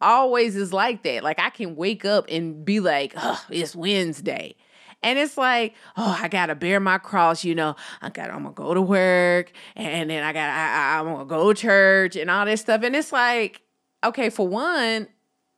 always 0.00 0.56
is 0.56 0.72
like 0.72 1.02
that. 1.02 1.22
Like 1.22 1.38
I 1.38 1.50
can 1.50 1.76
wake 1.76 2.04
up 2.06 2.26
and 2.30 2.64
be 2.64 2.80
like, 2.80 3.14
it's 3.50 3.76
Wednesday. 3.76 4.54
And 5.02 5.18
it's 5.18 5.38
like, 5.38 5.74
oh, 5.96 6.18
I 6.20 6.28
gotta 6.28 6.54
bear 6.54 6.78
my 6.80 6.98
cross, 6.98 7.44
you 7.44 7.54
know. 7.54 7.76
I 8.02 8.10
got, 8.10 8.30
I'm 8.30 8.42
gonna 8.42 8.54
go 8.54 8.74
to 8.74 8.82
work, 8.82 9.52
and 9.74 10.10
then 10.10 10.22
I 10.22 10.32
got, 10.32 10.48
I, 10.50 10.96
I, 10.96 10.98
I'm 10.98 11.06
gonna 11.06 11.24
go 11.24 11.52
to 11.52 11.60
church, 11.60 12.16
and 12.16 12.30
all 12.30 12.44
this 12.44 12.60
stuff. 12.60 12.82
And 12.82 12.94
it's 12.94 13.12
like, 13.12 13.62
okay, 14.04 14.30
for 14.30 14.46
one, 14.46 15.08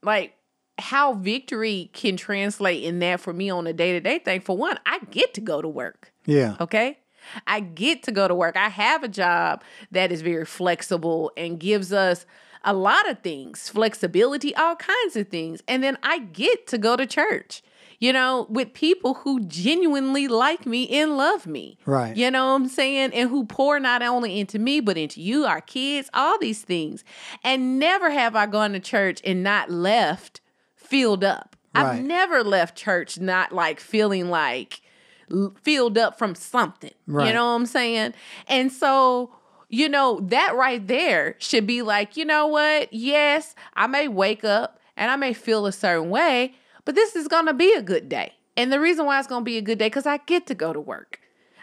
like 0.03 0.35
how 0.79 1.15
victory 1.15 1.91
can 1.93 2.17
translate 2.17 2.83
in 2.83 2.99
that 3.01 3.21
for 3.21 3.33
me 3.33 3.51
on 3.51 3.67
a 3.67 3.73
day 3.73 3.93
to 3.93 4.01
day 4.01 4.19
thing. 4.19 4.41
For 4.41 4.57
one, 4.57 4.79
I 4.87 5.01
get 5.11 5.35
to 5.35 5.41
go 5.41 5.63
to 5.63 5.69
work. 5.69 6.13
Yeah. 6.27 6.57
Okay. 6.61 6.99
I 7.47 7.61
get 7.61 8.03
to 8.05 8.13
go 8.13 8.27
to 8.27 8.35
work. 8.35 8.57
I 8.57 8.69
have 8.69 9.05
a 9.05 9.09
job 9.09 9.63
that 9.93 10.11
is 10.11 10.23
very 10.23 10.45
flexible 10.45 11.31
and 11.37 11.59
gives 11.59 11.93
us 11.93 12.27
a 12.65 12.73
lot 12.73 13.09
of 13.09 13.21
things 13.21 13.69
flexibility, 13.69 14.55
all 14.55 14.77
kinds 14.77 15.17
of 15.17 15.29
things. 15.29 15.63
And 15.69 15.83
then 15.83 15.99
I 16.03 16.19
get 16.19 16.67
to 16.69 16.79
go 16.79 16.97
to 16.97 17.07
church, 17.07 17.63
you 18.03 18.13
know, 18.13 18.49
with 18.51 18.75
people 18.75 19.15
who 19.15 19.39
genuinely 19.47 20.27
like 20.27 20.67
me 20.67 20.89
and 20.89 21.17
love 21.17 21.47
me. 21.47 21.79
Right. 21.87 22.17
You 22.17 22.33
know 22.33 22.47
what 22.47 22.55
I'm 22.55 22.69
saying? 22.69 23.13
And 23.15 23.31
who 23.31 23.45
pour 23.45 23.79
not 23.79 24.03
only 24.03 24.41
into 24.41 24.59
me, 24.59 24.81
but 24.81 24.99
into 24.99 25.21
you, 25.21 25.45
our 25.45 25.61
kids, 25.61 26.11
all 26.13 26.37
these 26.41 26.63
things. 26.63 27.05
And 27.45 27.79
never 27.79 28.11
have 28.11 28.35
I 28.35 28.47
gone 28.47 28.73
to 28.73 28.81
church 28.81 29.21
and 29.25 29.45
not 29.45 29.71
left 29.71 30.41
filled 30.75 31.23
up. 31.23 31.55
I've 31.77 32.03
never 32.03 32.43
left 32.43 32.77
church 32.77 33.21
not 33.21 33.53
like 33.53 33.79
feeling 33.79 34.31
like 34.31 34.81
filled 35.63 35.97
up 35.97 36.19
from 36.19 36.35
something. 36.35 36.91
You 37.07 37.15
know 37.33 37.47
what 37.47 37.53
I'm 37.53 37.67
saying? 37.67 38.15
And 38.49 38.73
so, 38.73 39.33
you 39.69 39.89
know, 39.89 40.19
that 40.25 40.57
right 40.57 40.85
there 40.85 41.37
should 41.39 41.69
be 41.69 41.83
like, 41.83 42.17
you 42.17 42.25
know 42.25 42.49
what? 42.49 42.93
Yes, 42.93 43.55
I 43.75 43.87
may 43.87 44.09
wake 44.09 44.43
up 44.43 44.81
and 44.97 45.09
I 45.09 45.15
may 45.15 45.33
feel 45.33 45.67
a 45.67 45.73
certain 45.73 46.11
way, 46.11 46.57
but 46.85 46.95
this 46.95 47.17
is 47.17 47.29
going 47.29 47.47
to 47.47 47.55
be 47.55 47.73
a 47.75 47.83
good 47.83 48.09
day. 48.09 48.35
And 48.57 48.73
the 48.73 48.81
reason 48.81 49.07
why 49.07 49.19
it's 49.19 49.29
going 49.29 49.43
to 49.43 49.45
be 49.45 49.59
a 49.59 49.63
good 49.63 49.79
day 49.79 49.91
cuz 49.91 50.07
I 50.07 50.19
get 50.19 50.47
to 50.47 50.55
go 50.55 50.73
to 50.73 50.81
work. 50.81 51.21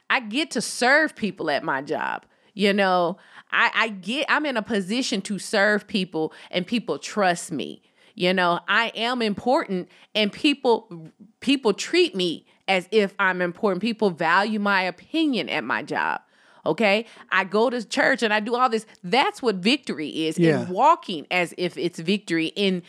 I 0.10 0.20
get 0.20 0.52
to 0.52 0.62
serve 0.62 1.16
people 1.16 1.52
at 1.52 1.64
my 1.64 1.82
job. 1.82 2.26
You 2.54 2.74
know, 2.74 3.18
I, 3.52 3.72
I 3.74 3.88
get 3.90 4.26
I'm 4.30 4.46
in 4.46 4.58
a 4.58 4.62
position 4.62 5.22
to 5.24 5.40
serve 5.40 5.88
people 5.88 6.34
and 6.52 6.66
people 6.66 6.98
trust 6.98 7.52
me. 7.52 7.82
You 8.16 8.34
know, 8.34 8.60
I 8.68 8.92
am 8.96 9.22
important 9.22 9.90
and 10.14 10.32
people 10.32 11.10
people 11.40 11.74
treat 11.74 12.16
me 12.16 12.46
as 12.68 12.88
if 12.92 13.14
I'm 13.18 13.42
important. 13.42 13.82
People 13.82 14.12
value 14.12 14.60
my 14.60 14.82
opinion 14.82 15.50
at 15.50 15.64
my 15.64 15.84
job. 15.84 16.22
Okay? 16.66 17.06
I 17.32 17.46
go 17.46 17.70
to 17.70 17.84
church 17.88 18.22
and 18.22 18.34
I 18.34 18.40
do 18.40 18.56
all 18.56 18.70
this. 18.70 18.86
That's 19.04 19.42
what 19.42 19.56
victory 19.56 20.28
is. 20.28 20.38
Yeah. 20.38 20.62
And 20.62 20.70
walking 20.70 21.26
as 21.32 21.54
if 21.58 21.78
it's 21.78 22.00
victory 22.00 22.48
in 22.56 22.84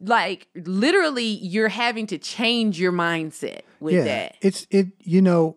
like 0.00 0.48
literally 0.54 1.24
you're 1.24 1.68
having 1.68 2.06
to 2.08 2.18
change 2.18 2.78
your 2.78 2.92
mindset 2.92 3.62
with 3.80 3.94
yeah. 3.94 4.04
that. 4.04 4.36
It's 4.40 4.66
it. 4.70 4.88
You 5.00 5.22
know, 5.22 5.56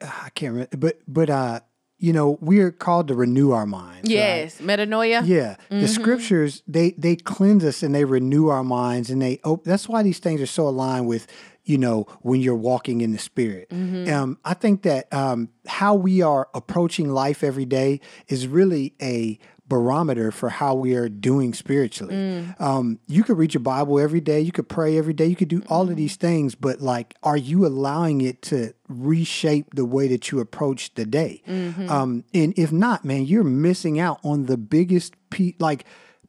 I 0.00 0.30
can't 0.34 0.52
remember, 0.52 0.76
but 0.76 0.98
but 1.06 1.30
uh, 1.30 1.60
you 1.98 2.12
know, 2.12 2.38
we're 2.40 2.72
called 2.72 3.08
to 3.08 3.14
renew 3.14 3.52
our 3.52 3.66
minds. 3.66 4.08
right? 4.08 4.16
Yes, 4.16 4.60
metanoia. 4.60 5.26
Yeah, 5.26 5.56
the 5.70 5.88
scriptures 5.88 6.62
they 6.66 6.90
they 6.92 7.16
cleanse 7.16 7.64
us 7.64 7.82
and 7.82 7.94
they 7.94 8.04
renew 8.04 8.48
our 8.48 8.64
minds 8.64 9.10
and 9.10 9.22
they 9.22 9.40
oh 9.44 9.60
that's 9.64 9.88
why 9.88 10.02
these 10.02 10.18
things 10.18 10.40
are 10.40 10.46
so 10.46 10.68
aligned 10.68 11.06
with 11.06 11.26
you 11.64 11.78
know 11.78 12.06
when 12.20 12.40
you're 12.40 12.54
walking 12.54 13.00
in 13.00 13.12
the 13.12 13.18
spirit. 13.18 13.68
Um, 13.72 14.38
I 14.44 14.54
think 14.54 14.82
that 14.82 15.12
um, 15.12 15.50
how 15.66 15.94
we 15.94 16.22
are 16.22 16.48
approaching 16.54 17.10
life 17.10 17.44
every 17.44 17.64
day 17.64 18.00
is 18.28 18.46
really 18.46 18.94
a 19.00 19.38
barometer 19.68 20.30
for 20.30 20.50
how 20.50 20.74
we 20.74 20.94
are 20.94 21.08
doing 21.08 21.54
spiritually. 21.54 22.14
Um, 22.58 22.98
you 23.06 23.22
could 23.24 23.38
read 23.38 23.54
your 23.54 23.62
Bible 23.62 23.98
every 23.98 24.20
day, 24.20 24.40
you 24.40 24.52
could 24.52 24.68
pray 24.68 24.98
every 24.98 25.14
day, 25.14 25.26
you 25.26 25.36
could 25.36 25.48
do 25.48 25.62
all 25.68 25.88
of 25.88 25.96
these 25.96 26.16
things, 26.16 26.54
but 26.54 26.80
like, 26.80 27.14
are 27.22 27.36
you 27.36 27.64
allowing 27.66 28.20
it 28.20 28.42
to 28.42 28.74
reshape 28.88 29.74
the 29.74 29.84
way 29.86 30.06
that 30.08 30.30
you 30.30 30.40
approach 30.40 30.94
the 30.94 31.06
day? 31.06 31.42
Um, 31.90 32.24
and 32.34 32.52
if 32.58 32.72
not, 32.72 33.04
man, 33.04 33.24
you're 33.24 33.42
missing 33.44 33.98
out 33.98 34.20
on 34.22 34.46
the 34.46 34.56
biggest 34.58 35.14
pe- 35.30 35.54
like 35.58 35.84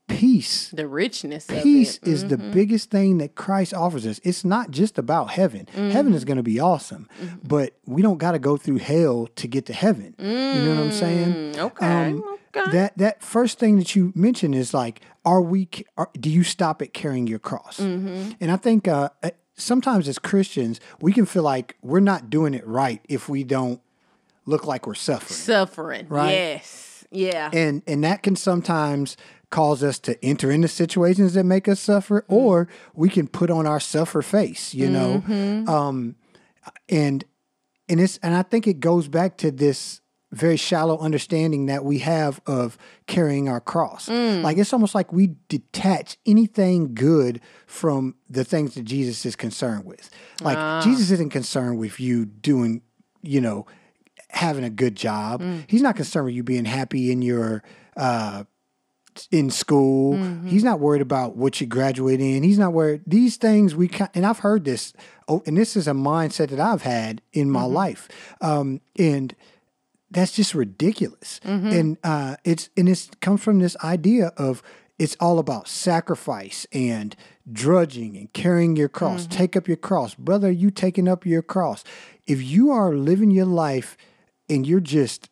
peace 0.07 0.69
The 0.71 0.87
richness 0.87 1.49
of 1.49 1.61
peace. 1.63 1.97
Mm-hmm. 1.99 2.09
is 2.11 2.27
the 2.27 2.37
biggest 2.37 2.91
thing 2.91 3.17
that 3.17 3.35
Christ 3.35 3.73
offers 3.73 4.05
us. 4.05 4.19
It's 4.23 4.45
not 4.45 4.71
just 4.71 4.97
about 4.97 5.31
heaven. 5.31 5.67
Heaven 5.67 6.13
is 6.13 6.25
going 6.25 6.37
to 6.37 6.43
be 6.43 6.59
awesome, 6.59 7.07
Mm-hmm. 7.21 7.47
but 7.47 7.73
we 7.85 8.01
don't 8.01 8.17
got 8.17 8.33
to 8.33 8.39
go 8.39 8.57
through 8.57 8.77
hell 8.77 9.27
to 9.35 9.47
get 9.47 9.65
to 9.67 9.73
heaven. 9.73 10.15
You 10.19 10.25
know 10.27 10.75
what 10.75 10.83
I'm 10.85 10.91
saying? 10.91 11.33
Mm, 11.33 11.57
okay. 11.57 11.85
Um, 11.85 12.37
okay. 12.55 12.71
That 12.71 12.97
that 12.97 13.21
first 13.23 13.59
thing 13.59 13.77
that 13.79 13.95
you 13.95 14.11
mentioned 14.15 14.55
is 14.55 14.73
like, 14.73 15.01
are 15.25 15.41
we? 15.41 15.67
Are, 15.97 16.09
do 16.19 16.29
you 16.29 16.43
stop 16.43 16.81
at 16.81 16.93
carrying 16.93 17.27
your 17.27 17.39
cross? 17.39 17.79
Mm-hmm. 17.79 18.31
And 18.39 18.51
I 18.51 18.55
think 18.57 18.87
uh, 18.87 19.09
uh, 19.23 19.31
sometimes 19.55 20.07
as 20.07 20.19
Christians, 20.19 20.79
we 21.01 21.11
can 21.13 21.25
feel 21.25 21.43
like 21.43 21.75
we're 21.81 21.99
not 21.99 22.29
doing 22.29 22.53
it 22.53 22.65
right 22.65 23.01
if 23.09 23.27
we 23.27 23.43
don't 23.43 23.81
look 24.45 24.65
like 24.65 24.85
we're 24.87 24.93
suffering 24.93 25.35
Suffering. 25.35 26.05
Right? 26.07 26.31
Yes. 26.31 26.94
Yeah. 27.11 27.49
and 27.53 27.81
and 27.87 28.03
that 28.03 28.23
can 28.23 28.35
sometimes 28.35 29.17
cause 29.49 29.83
us 29.83 29.99
to 29.99 30.23
enter 30.23 30.51
into 30.51 30.67
situations 30.67 31.33
that 31.35 31.43
make 31.43 31.67
us 31.67 31.79
suffer 31.79 32.25
or 32.27 32.67
we 32.93 33.09
can 33.09 33.27
put 33.27 33.49
on 33.49 33.65
our 33.67 33.79
suffer 33.79 34.21
face 34.21 34.73
you 34.73 34.89
know? 34.89 35.23
Mm-hmm. 35.27 35.69
Um 35.69 36.15
and 36.89 37.23
and 37.87 37.99
it's 37.99 38.17
and 38.17 38.33
i 38.33 38.41
think 38.41 38.67
it 38.67 38.79
goes 38.79 39.07
back 39.07 39.37
to 39.37 39.51
this 39.51 40.01
very 40.35 40.57
shallow 40.57 40.97
understanding 40.99 41.67
that 41.67 41.85
we 41.85 41.99
have 41.99 42.41
of 42.45 42.77
carrying 43.07 43.47
our 43.47 43.61
cross. 43.61 44.09
Mm. 44.09 44.41
Like 44.41 44.57
it's 44.57 44.73
almost 44.73 44.93
like 44.93 45.13
we 45.13 45.35
detach 45.47 46.17
anything 46.25 46.93
good 46.93 47.39
from 47.67 48.15
the 48.29 48.43
things 48.43 48.75
that 48.75 48.83
jesus 48.83 49.25
is 49.25 49.35
concerned 49.35 49.85
with. 49.85 50.09
Like 50.41 50.57
ah. 50.57 50.81
jesus 50.83 51.09
isn't 51.11 51.31
concerned 51.31 51.79
with 51.79 51.99
you 51.99 52.25
doing 52.25 52.81
you 53.21 53.39
know 53.39 53.65
having 54.35 54.63
a 54.63 54.69
good 54.69 54.95
job. 54.95 55.41
He's 55.67 55.81
not 55.81 55.95
concerned 55.95 56.25
with 56.25 56.35
you 56.35 56.43
being 56.43 56.65
happy 56.65 57.11
in 57.11 57.21
your 57.21 57.63
uh, 57.97 58.43
in 59.31 59.49
school. 59.49 60.17
He's 60.45 60.63
not 60.63 60.79
worried 60.79 61.01
about 61.01 61.35
what 61.37 61.59
you 61.61 61.67
graduate 61.67 62.19
in. 62.19 62.43
He's 62.43 62.59
not 62.59 62.73
worried. 62.73 63.01
These 63.07 63.37
things 63.37 63.73
we 63.73 63.87
can, 63.87 64.09
and 64.13 64.25
I've 64.25 64.39
heard 64.39 64.65
this. 64.65 64.93
Oh, 65.27 65.41
and 65.45 65.57
this 65.57 65.75
is 65.75 65.87
a 65.87 65.91
mindset 65.93 66.49
that 66.49 66.59
I've 66.59 66.81
had 66.83 67.21
in 67.33 67.49
my 67.49 67.63
life, 67.63 68.07
um, 68.41 68.81
and 68.99 69.33
that's 70.11 70.33
just 70.33 70.53
ridiculous. 70.53 71.39
And 71.71 71.97
uh, 72.03 72.35
it's 72.43 72.69
and 72.77 72.87
it 72.89 73.09
comes 73.21 73.41
from 73.41 73.59
this 73.59 73.75
idea 73.83 74.27
of 74.37 74.61
it's 74.99 75.15
all 75.19 75.39
about 75.39 75.67
sacrifice 75.67 76.67
and 76.71 77.15
drudging 77.51 78.17
and 78.17 78.31
carrying 78.33 78.75
your 78.75 78.89
cross. 78.89 79.27
Take 79.27 79.55
up 79.55 79.67
your 79.67 79.77
cross, 79.77 80.13
brother. 80.15 80.51
You 80.51 80.71
taking 80.71 81.07
up 81.07 81.25
your 81.25 81.41
cross. 81.41 81.83
If 82.27 82.41
you 82.43 82.71
are 82.71 82.93
living 82.93 83.31
your 83.31 83.45
life 83.45 83.95
and 84.49 84.65
you're 84.65 84.79
just 84.79 85.29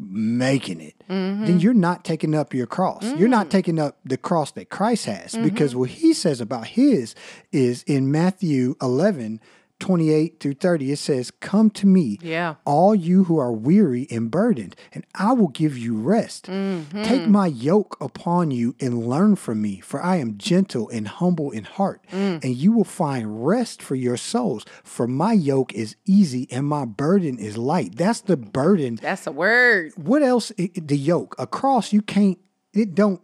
making 0.00 0.80
it, 0.80 0.94
mm-hmm. 1.08 1.44
then 1.44 1.60
you're 1.60 1.74
not 1.74 2.04
taking 2.04 2.34
up 2.34 2.54
your 2.54 2.66
cross. 2.66 3.04
You're 3.16 3.28
not 3.28 3.46
mm. 3.46 3.50
taking 3.50 3.78
up 3.78 3.98
the 4.04 4.16
cross 4.16 4.52
that 4.52 4.70
Christ 4.70 5.06
has. 5.06 5.34
Because 5.34 5.72
mm-hmm. 5.72 5.80
what 5.80 5.90
he 5.90 6.12
says 6.12 6.40
about 6.40 6.68
his 6.68 7.14
is 7.52 7.82
in 7.84 8.10
Matthew 8.10 8.76
11, 8.80 9.40
28 9.78 10.40
through 10.40 10.54
30, 10.54 10.92
it 10.92 10.98
says, 10.98 11.30
Come 11.30 11.70
to 11.70 11.86
me, 11.86 12.18
Yeah. 12.20 12.56
all 12.64 12.94
you 12.94 13.24
who 13.24 13.38
are 13.38 13.52
weary 13.52 14.06
and 14.10 14.30
burdened, 14.30 14.74
and 14.92 15.04
I 15.14 15.32
will 15.32 15.48
give 15.48 15.78
you 15.78 15.96
rest. 15.96 16.46
Mm-hmm. 16.46 17.02
Take 17.02 17.28
my 17.28 17.46
yoke 17.46 17.96
upon 18.00 18.50
you 18.50 18.74
and 18.80 19.06
learn 19.06 19.36
from 19.36 19.62
me, 19.62 19.80
for 19.80 20.02
I 20.02 20.16
am 20.16 20.36
gentle 20.38 20.88
and 20.88 21.06
humble 21.06 21.50
in 21.50 21.64
heart, 21.64 22.04
mm. 22.10 22.42
and 22.42 22.56
you 22.56 22.72
will 22.72 22.84
find 22.84 23.46
rest 23.46 23.80
for 23.82 23.94
your 23.94 24.16
souls. 24.16 24.64
For 24.82 25.06
my 25.06 25.32
yoke 25.32 25.72
is 25.74 25.96
easy 26.04 26.48
and 26.50 26.66
my 26.66 26.84
burden 26.84 27.38
is 27.38 27.56
light. 27.56 27.96
That's 27.96 28.20
the 28.22 28.36
burden 28.36 28.98
That's 29.00 29.26
a 29.26 29.32
word. 29.32 29.92
what 29.96 30.22
else 30.22 30.52
the 30.56 30.96
yoke 30.96 31.34
a 31.38 31.46
cross 31.46 31.92
you 31.92 32.02
can't 32.02 32.38
it 32.72 32.94
don't 32.94 33.22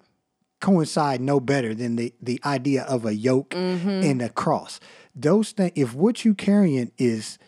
coincide 0.60 1.20
no 1.20 1.40
better 1.40 1.74
than 1.74 1.96
the 1.96 2.14
the 2.22 2.40
idea 2.44 2.82
of 2.84 3.04
a 3.04 3.14
yoke 3.14 3.50
mm-hmm. 3.50 3.88
and 3.88 4.22
a 4.22 4.28
cross 4.28 4.80
those 5.14 5.52
things 5.52 5.72
if 5.76 5.94
what 5.94 6.24
you 6.24 6.34
carrying 6.34 6.90
is 6.98 7.38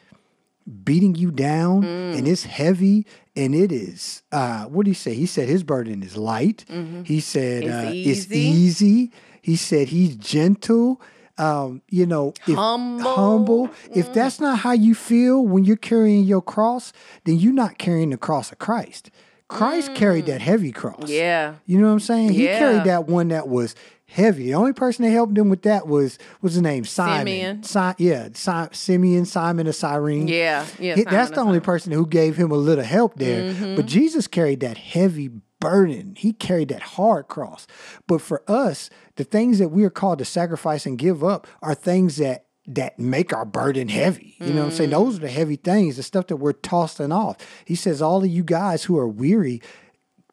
beating 0.85 1.15
you 1.15 1.31
down 1.31 1.85
and 1.85 2.27
it's 2.27 2.45
heavy 2.45 3.07
and 3.37 3.55
it 3.55 3.71
is 3.71 4.23
uh 4.33 4.65
what 4.65 4.85
did 4.85 4.91
he 4.91 4.95
say? 4.95 5.15
He 5.15 5.27
said 5.27 5.49
his 5.49 5.63
burden 5.63 6.03
is 6.03 6.17
light. 6.17 6.65
He 7.05 7.21
said 7.21 7.65
It's 7.65 7.73
uh, 7.75 7.91
it's 7.95 8.33
easy. 8.33 8.39
easy. 8.41 9.13
He 9.43 9.57
said 9.57 9.89
he's 9.89 10.17
gentle. 10.17 11.01
Um 11.39 11.83
you 11.89 12.07
know 12.07 12.33
if, 12.49 12.57
Humble. 12.57 13.05
humble. 13.15 13.71
If 13.95 14.13
that's 14.13 14.41
not 14.41 14.59
how 14.61 14.73
you 14.73 14.95
feel 14.95 15.47
when 15.47 15.65
you're 15.65 15.77
carrying 15.77 16.25
your 16.25 16.43
cross 16.43 16.93
then 17.25 17.37
you're 17.37 17.53
not 17.53 17.79
carrying 17.79 18.11
the 18.11 18.17
cross 18.17 18.51
of 18.51 18.59
christ 18.59 19.11
christ 19.49 19.95
carried 19.95 20.27
that 20.27 20.41
heavy 20.41 20.73
cross 20.73 21.09
Yeah. 21.09 21.55
you 21.67 21.79
know 21.79 21.87
what 21.87 21.93
i'm 21.93 22.01
saying 22.01 22.31
he 22.33 22.45
Yeah. 22.45 22.59
carried 22.59 22.85
that 22.85 23.07
one 23.07 23.29
that 23.29 23.49
was 23.49 23.75
heavy 24.09 24.45
the 24.47 24.55
only 24.55 24.73
person 24.73 25.05
that 25.05 25.11
helped 25.11 25.37
him 25.37 25.49
with 25.49 25.63
that 25.63 25.87
was 25.87 26.19
what's 26.41 26.55
his 26.55 26.63
name 26.63 26.85
simon 26.85 27.63
Simeon. 27.63 27.63
Si- 27.63 28.05
yeah 28.05 28.29
si- 28.35 28.69
simeon 28.73 29.25
simon 29.25 29.67
of 29.67 29.75
cyrene 29.75 30.27
Yeah. 30.29 30.65
Yeah. 30.79 30.95
He- 30.97 31.05
that's 31.05 31.31
the 31.31 31.41
only 31.41 31.55
Simon. 31.55 31.61
person 31.63 31.93
who 31.93 32.07
gave 32.07 32.37
him 32.37 32.51
a 32.51 32.57
little 32.57 32.85
help 32.85 33.17
there. 33.17 33.53
Mm-hmm. 33.53 33.77
But 33.77 33.87
Jesus 33.87 34.27
carried 34.27 34.61
that 34.61 34.79
heavy 34.79 35.31
burden. 35.61 36.15
He 36.19 36.33
carried 36.33 36.69
that 36.69 36.83
hard 36.83 37.29
cross. 37.29 37.67
But 38.07 38.21
for 38.21 38.43
us, 38.49 38.91
the 39.17 39.25
things 39.25 39.59
that 39.59 39.69
we 39.71 39.85
are 39.85 39.91
called 39.91 40.19
to 40.19 40.25
sacrifice 40.25 40.87
and 40.87 40.99
give 40.99 41.25
up 41.25 41.47
are 41.63 41.75
things 41.75 42.17
that 42.17 42.46
that 42.69 42.99
make 42.99 43.33
our 43.33 43.45
burden 43.45 43.89
heavy. 43.89 44.35
You 44.41 44.49
know 44.49 44.61
what 44.63 44.65
I'm 44.67 44.71
Mm. 44.73 44.77
saying? 44.77 44.91
Those 44.91 45.17
are 45.19 45.21
the 45.21 45.29
heavy 45.29 45.57
things, 45.57 45.97
the 45.97 46.03
stuff 46.03 46.27
that 46.29 46.37
we're 46.37 46.53
tossing 46.53 47.13
off. 47.13 47.37
He 47.65 47.75
says, 47.75 48.03
all 48.03 48.23
of 48.25 48.29
you 48.29 48.43
guys 48.43 48.85
who 48.85 48.99
are 48.99 49.09
weary, 49.09 49.63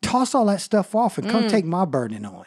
toss 0.01 0.33
all 0.35 0.45
that 0.47 0.59
stuff 0.59 0.95
off 0.95 1.17
and 1.17 1.27
Mm. 1.27 1.31
come 1.31 1.47
take 1.47 1.63
my 1.65 1.85
burden 1.85 2.25
on. 2.25 2.45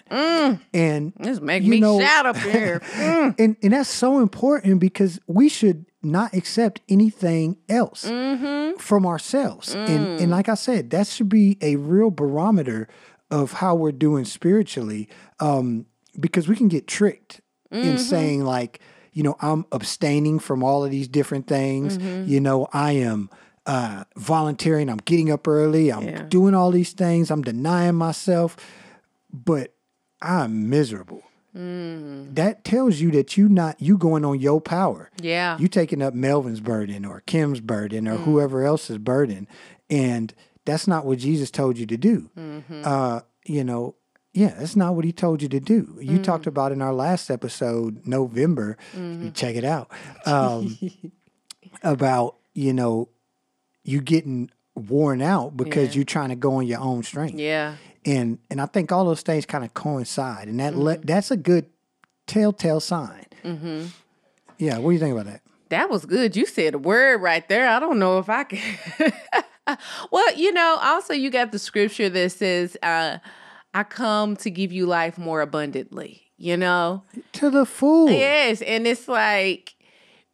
And 0.73 1.13
This 1.19 1.41
make 1.41 1.63
you 1.63 1.71
me 1.71 1.81
know- 1.81 2.01
shout 2.01 2.27
up 2.27 2.37
here. 2.37 2.81
Mm. 2.95 3.35
and 3.39 3.57
and 3.63 3.73
that's 3.73 3.89
so 3.89 4.21
important 4.21 4.81
because 4.81 5.19
we 5.27 5.49
should 5.49 5.87
not 6.03 6.35
accept 6.35 6.81
anything 6.89 7.57
else 7.69 8.05
Mm-hmm. 8.05 8.79
from 8.79 9.07
ourselves. 9.07 9.75
And 9.75 9.89
Mm. 10.07 10.21
and 10.21 10.31
like 10.31 10.49
I 10.49 10.55
said, 10.55 10.91
that 10.91 11.07
should 11.07 11.29
be 11.29 11.57
a 11.61 11.77
real 11.77 12.11
barometer 12.11 12.89
of 13.31 13.55
how 13.55 13.75
we're 13.75 13.93
doing 13.93 14.25
spiritually. 14.25 15.09
Um, 15.41 15.87
because 16.19 16.49
we 16.49 16.57
can 16.57 16.69
get 16.69 16.87
tricked 16.87 17.41
Mm-hmm. 17.73 17.89
in 17.89 17.99
saying 17.99 18.45
like, 18.45 18.81
you 19.17 19.23
know, 19.23 19.37
I'm 19.41 19.65
abstaining 19.73 20.39
from 20.41 20.63
all 20.63 20.85
of 20.85 20.91
these 20.91 21.09
different 21.09 21.47
things. 21.47 21.97
Mm-hmm. 21.97 22.29
You 22.31 22.41
know, 22.41 22.69
I 22.73 22.93
am 22.93 23.31
uh, 23.65 24.05
volunteering. 24.17 24.89
I'm 24.91 24.99
getting 25.11 25.31
up 25.31 25.49
early. 25.49 25.91
I'm 25.91 26.03
Yeah. 26.07 26.23
doing 26.29 26.55
all 26.55 26.71
these 26.71 26.93
things. 26.93 27.31
I'm 27.31 27.43
denying 27.43 27.95
myself, 27.97 28.57
but 29.33 29.73
I'm 30.23 30.69
miserable 30.71 31.23
Mm-hmm. 31.57 32.35
that 32.35 32.65
tells 32.65 33.01
you 33.01 33.11
that 33.13 33.39
you 33.39 33.49
not 33.49 33.81
you 33.81 33.97
going 33.97 34.27
on 34.27 34.39
your 34.39 34.61
power. 34.61 35.11
Yeah. 35.23 35.57
You 35.59 35.69
taking 35.69 36.03
up 36.03 36.13
Melvin's 36.13 36.61
burden 36.61 37.07
or 37.07 37.23
Kim's 37.25 37.61
burden 37.61 38.05
Mm. 38.05 38.13
or 38.13 38.17
whoever 38.19 38.63
else's 38.65 38.99
burden, 38.99 39.49
and 39.89 40.35
that's 40.67 40.87
not 40.87 41.07
what 41.07 41.17
Jesus 41.19 41.51
told 41.51 41.79
you 41.79 41.87
to 41.87 41.97
do. 41.97 42.29
Mm-hmm. 42.39 42.83
Uh, 42.85 43.21
you 43.47 43.65
know, 43.65 43.95
yeah, 44.37 44.55
that's 44.59 44.77
not 44.77 44.95
what 44.95 45.05
he 45.05 45.13
told 45.13 45.41
you 45.43 45.49
to 45.49 45.61
do. 45.61 45.97
You 46.01 46.19
Mm. 46.19 46.25
talked 46.25 46.47
about 46.47 46.71
in 46.73 46.83
our 46.83 46.93
last 46.93 47.31
episode, 47.31 48.07
November. 48.07 48.77
Mm-hmm. 48.95 49.31
Check 49.33 49.57
it 49.57 49.65
out 49.65 49.91
um, 50.27 50.79
about 51.83 52.37
you 52.55 52.73
know 52.73 53.09
you 53.83 54.01
getting 54.01 54.51
worn 54.75 55.23
out 55.23 55.57
because 55.57 55.89
Yeah. 55.91 55.95
you're 55.97 56.05
trying 56.05 56.29
to 56.31 56.37
go 56.37 56.57
on 56.57 56.67
your 56.67 56.81
own 56.81 57.03
strength 57.03 57.39
yeah. 57.39 57.77
and 58.05 58.39
and 58.51 58.61
I 58.61 58.67
think 58.67 58.93
all 58.93 59.05
those 59.07 59.23
things 59.23 59.47
kind 59.47 59.65
of 59.65 59.73
coincide, 59.75 60.49
and 60.49 60.61
that 60.61 60.73
Mm-hmm. 60.73 60.83
le- 60.83 60.99
that's 60.99 61.31
a 61.31 61.37
good 61.37 61.67
telltale 62.27 62.81
sign. 62.81 63.25
Mm-hmm. 63.45 63.87
Yeah, 64.59 64.79
what 64.79 64.91
do 64.91 64.95
you 64.95 64.99
think 65.01 65.13
about 65.15 65.27
that? 65.33 65.43
That 65.69 65.91
was 65.91 66.05
good. 66.07 66.37
You 66.37 66.47
said 66.47 66.75
a 66.75 66.79
word 66.79 67.21
right 67.23 67.47
there. 67.49 67.69
I 67.69 67.81
don't 67.81 67.99
know 67.99 68.19
if 68.19 68.29
I 68.29 68.45
can. 68.45 69.13
well, 70.13 70.35
you 70.37 70.53
know, 70.53 70.79
also 70.81 71.13
you 71.13 71.31
got 71.31 71.53
the 71.53 71.59
scripture 71.59 72.09
that 72.09 72.31
says, 72.33 72.77
uh, 72.83 73.19
I 73.79 73.83
come 73.85 74.37
to 74.37 74.51
give 74.51 74.73
you 74.73 74.87
life 74.87 75.19
more 75.19 75.41
abundantly, 75.41 76.23
you 76.39 76.57
know? 76.57 77.03
To 77.35 77.51
the 77.51 77.67
full. 77.67 78.09
Yes. 78.11 78.63
And 78.63 78.87
it's 78.87 79.07
like, 79.09 79.75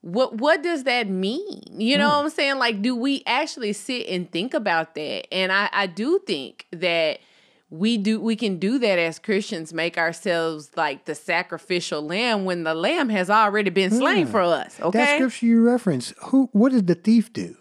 what 0.01 0.37
what 0.39 0.63
does 0.63 0.85
that 0.85 1.09
mean? 1.09 1.63
You 1.71 1.97
know 1.99 2.09
what 2.09 2.25
I'm 2.25 2.31
saying? 2.31 2.59
Like, 2.59 2.83
do 2.83 2.95
we 2.97 3.23
actually 3.27 3.73
sit 3.73 4.07
and 4.09 4.31
think 4.31 4.53
about 4.55 4.95
that? 4.95 5.33
And 5.35 5.53
I, 5.53 5.69
I 5.73 5.87
do 5.87 6.19
think 6.27 6.67
that 6.73 7.21
we 7.71 7.97
do 7.97 8.21
we 8.21 8.37
can 8.37 8.59
do 8.59 8.79
that 8.81 8.99
as 8.99 9.19
Christians, 9.19 9.73
make 9.73 9.97
ourselves 9.97 10.71
like 10.77 11.05
the 11.07 11.15
sacrificial 11.15 12.03
lamb 12.03 12.45
when 12.45 12.65
the 12.65 12.75
lamb 12.75 13.09
has 13.09 13.31
already 13.31 13.71
been 13.71 13.91
slain 13.91 14.27
Yeah. 14.27 14.33
for 14.33 14.41
us. 14.43 14.79
Okay. 14.81 14.99
That 14.99 15.15
scripture 15.17 15.47
you 15.47 15.63
reference, 15.63 16.13
who 16.25 16.49
what 16.53 16.73
does 16.73 16.83
the 16.85 16.95
thief 16.97 17.33
do? 17.33 17.57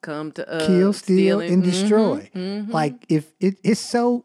Come 0.00 0.30
to 0.32 0.48
uh, 0.48 0.64
Kill, 0.66 0.92
steal, 0.92 1.40
stealing. 1.40 1.52
and 1.52 1.62
destroy. 1.64 2.30
mhm. 2.34 2.70
Like 2.72 2.94
if 3.08 3.32
it, 3.40 3.56
it's 3.64 3.80
so 3.80 4.24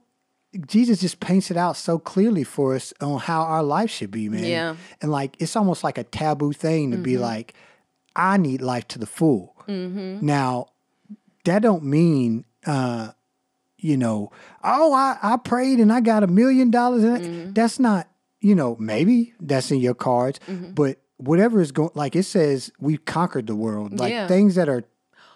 Jesus 0.67 0.99
just 1.01 1.19
paints 1.19 1.49
it 1.51 1.57
out 1.57 1.75
so 1.77 1.97
clearly 1.99 2.43
for 2.43 2.75
us 2.75 2.93
on 3.01 3.19
how 3.19 3.41
our 3.41 3.63
life 3.63 3.89
should 3.89 4.11
be, 4.11 4.29
man. 4.29 4.43
Yeah. 4.45 4.75
And 5.01 5.11
like 5.11 5.35
it's 5.39 5.55
almost 5.55 5.83
like 5.83 5.97
a 5.97 6.03
taboo 6.03 6.53
thing 6.53 6.91
to 6.91 6.97
be 6.97 7.17
like, 7.17 7.53
I 8.15 8.37
need 8.37 8.61
life 8.61 8.87
to 8.89 8.99
the 8.99 9.05
full. 9.07 9.55
Mm-hmm. 9.67 10.25
Now, 10.25 10.67
that 11.45 11.61
don't 11.61 11.83
mean 11.83 12.45
uh, 12.65 13.11
you 13.77 13.97
know, 13.97 14.31
oh, 14.63 14.93
I, 14.93 15.17
I 15.21 15.37
prayed 15.37 15.79
and 15.79 15.91
I 15.91 15.99
got 15.99 16.23
a 16.23 16.27
million 16.27 16.71
dollars. 16.71 17.03
and 17.03 17.17
Mm-hmm. 17.17 17.53
That's 17.53 17.79
not, 17.79 18.07
you 18.39 18.55
know, 18.55 18.77
maybe 18.79 19.33
that's 19.41 19.71
in 19.71 19.79
your 19.79 19.93
cards, 19.95 20.39
Mm-hmm. 20.47 20.71
but 20.73 20.99
whatever 21.17 21.61
is 21.61 21.71
going, 21.71 21.91
like 21.93 22.15
it 22.15 22.23
says, 22.23 22.71
we 22.79 22.97
conquered 22.97 23.47
the 23.47 23.55
world. 23.55 23.99
Like 23.99 24.11
Yeah. 24.11 24.27
things 24.27 24.55
that 24.55 24.69
are 24.69 24.83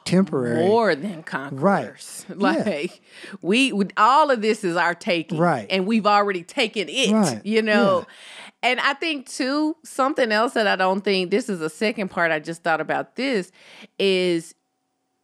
temporary. 0.08 0.66
more 0.68 0.96
than 0.96 1.24
conquerors. 1.24 2.26
Yeah. 2.30 2.36
Like 2.38 3.02
we, 3.42 3.72
we, 3.72 3.86
all 3.98 4.32
of 4.32 4.42
this 4.42 4.64
is 4.64 4.76
our 4.76 4.94
taking, 4.96 5.38
Right. 5.38 5.68
And 5.70 5.86
we've 5.88 6.06
already 6.08 6.44
taken 6.44 6.88
it, 6.90 7.12
Right. 7.12 7.46
you 7.46 7.62
know. 7.62 8.06
And 8.64 8.80
I 8.80 8.94
think 8.94 9.28
too, 9.30 9.76
something 9.84 10.32
else 10.32 10.54
that 10.54 10.68
I 10.68 10.76
don't 10.76 11.02
think 11.02 11.30
this 11.32 11.48
is 11.48 11.62
a 11.62 11.70
second 11.70 12.10
part. 12.10 12.32
I 12.32 12.40
just 12.40 12.64
thought 12.64 12.82
about 12.82 13.16
this 13.16 13.52
is 14.00 14.56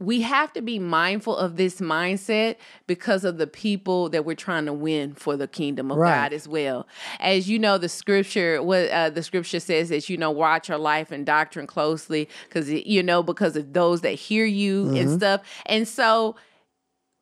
we 0.04 0.22
have 0.22 0.52
to 0.54 0.62
be 0.62 0.80
mindful 0.80 1.36
of 1.38 1.56
this 1.56 1.80
mindset 1.80 2.58
because 2.88 3.24
of 3.24 3.38
the 3.38 3.48
people 3.48 4.10
that 4.10 4.26
we're 4.26 4.36
trying 4.36 4.66
to 4.66 4.74
win 4.74 5.14
for 5.14 5.38
the 5.38 5.48
kingdom 5.48 5.92
of 5.92 5.98
Right. 5.98 6.24
God 6.24 6.34
as 6.34 6.48
well. 6.48 6.88
As 7.20 7.50
you 7.50 7.58
know, 7.58 7.78
the 7.78 7.90
scripture, 7.90 8.62
what 8.62 8.90
uh, 8.90 9.10
the 9.10 9.24
scripture 9.24 9.60
says 9.60 9.92
is, 9.92 10.10
you 10.10 10.18
know, 10.18 10.32
watch 10.32 10.68
your 10.70 10.78
life 10.78 11.12
and 11.12 11.26
doctrine 11.26 11.68
closely 11.68 12.28
because 12.48 12.70
you 12.70 13.02
know 13.02 13.24
because 13.24 13.56
of 13.56 13.72
those 13.74 14.02
that 14.02 14.12
hear 14.12 14.46
you 14.46 14.94
and 14.96 15.12
stuff. 15.12 15.42
And 15.66 15.88
so. 15.88 16.36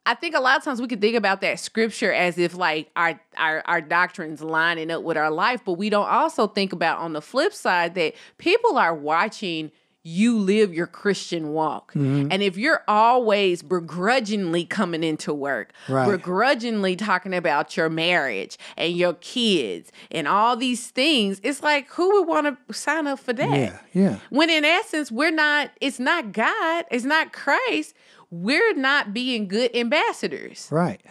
I 0.03 0.15
think 0.15 0.33
a 0.33 0.39
lot 0.39 0.57
of 0.57 0.63
times 0.63 0.81
we 0.81 0.87
can 0.87 0.99
think 0.99 1.15
about 1.15 1.41
that 1.41 1.59
scripture 1.59 2.11
as 2.11 2.39
if 2.39 2.55
like 2.55 2.89
our, 2.95 3.21
our 3.37 3.61
our 3.67 3.81
doctrines 3.81 4.41
lining 4.41 4.89
up 4.89 5.03
with 5.03 5.15
our 5.15 5.29
life, 5.29 5.61
but 5.63 5.73
we 5.73 5.91
don't 5.91 6.09
also 6.09 6.47
think 6.47 6.73
about 6.73 6.97
on 6.97 7.13
the 7.13 7.21
flip 7.21 7.53
side 7.53 7.93
that 7.93 8.15
people 8.39 8.79
are 8.79 8.95
watching 8.95 9.71
you 10.03 10.37
live 10.37 10.73
your 10.73 10.87
Christian 10.87 11.49
walk. 11.49 11.93
Mm-hmm. 11.93 12.29
And 12.31 12.41
if 12.41 12.57
you're 12.57 12.81
always 12.87 13.61
begrudgingly 13.61 14.65
coming 14.65 15.03
into 15.03 15.33
work, 15.33 15.73
Right. 15.87 16.09
begrudgingly 16.09 16.95
talking 16.95 17.33
about 17.35 17.77
your 17.77 17.89
marriage 17.89 18.57
and 18.77 18.93
your 18.93 19.13
kids 19.13 19.91
and 20.09 20.27
all 20.27 20.55
these 20.55 20.87
things, 20.87 21.39
it's 21.43 21.61
like 21.61 21.87
who 21.89 22.19
would 22.19 22.27
want 22.27 22.67
to 22.67 22.73
sign 22.73 23.05
up 23.05 23.19
for 23.19 23.33
that? 23.33 23.51
Yeah, 23.59 23.79
yeah. 23.93 24.19
When 24.31 24.49
in 24.49 24.65
essence, 24.65 25.11
we're 25.11 25.29
not, 25.31 25.71
it's 25.79 25.99
not 25.99 26.31
God, 26.31 26.85
it's 26.89 27.05
not 27.05 27.31
Christ. 27.31 27.93
We're 28.31 28.73
not 28.73 29.13
being 29.13 29.47
good 29.47 29.75
ambassadors. 29.75 30.67
Right. 30.71 31.01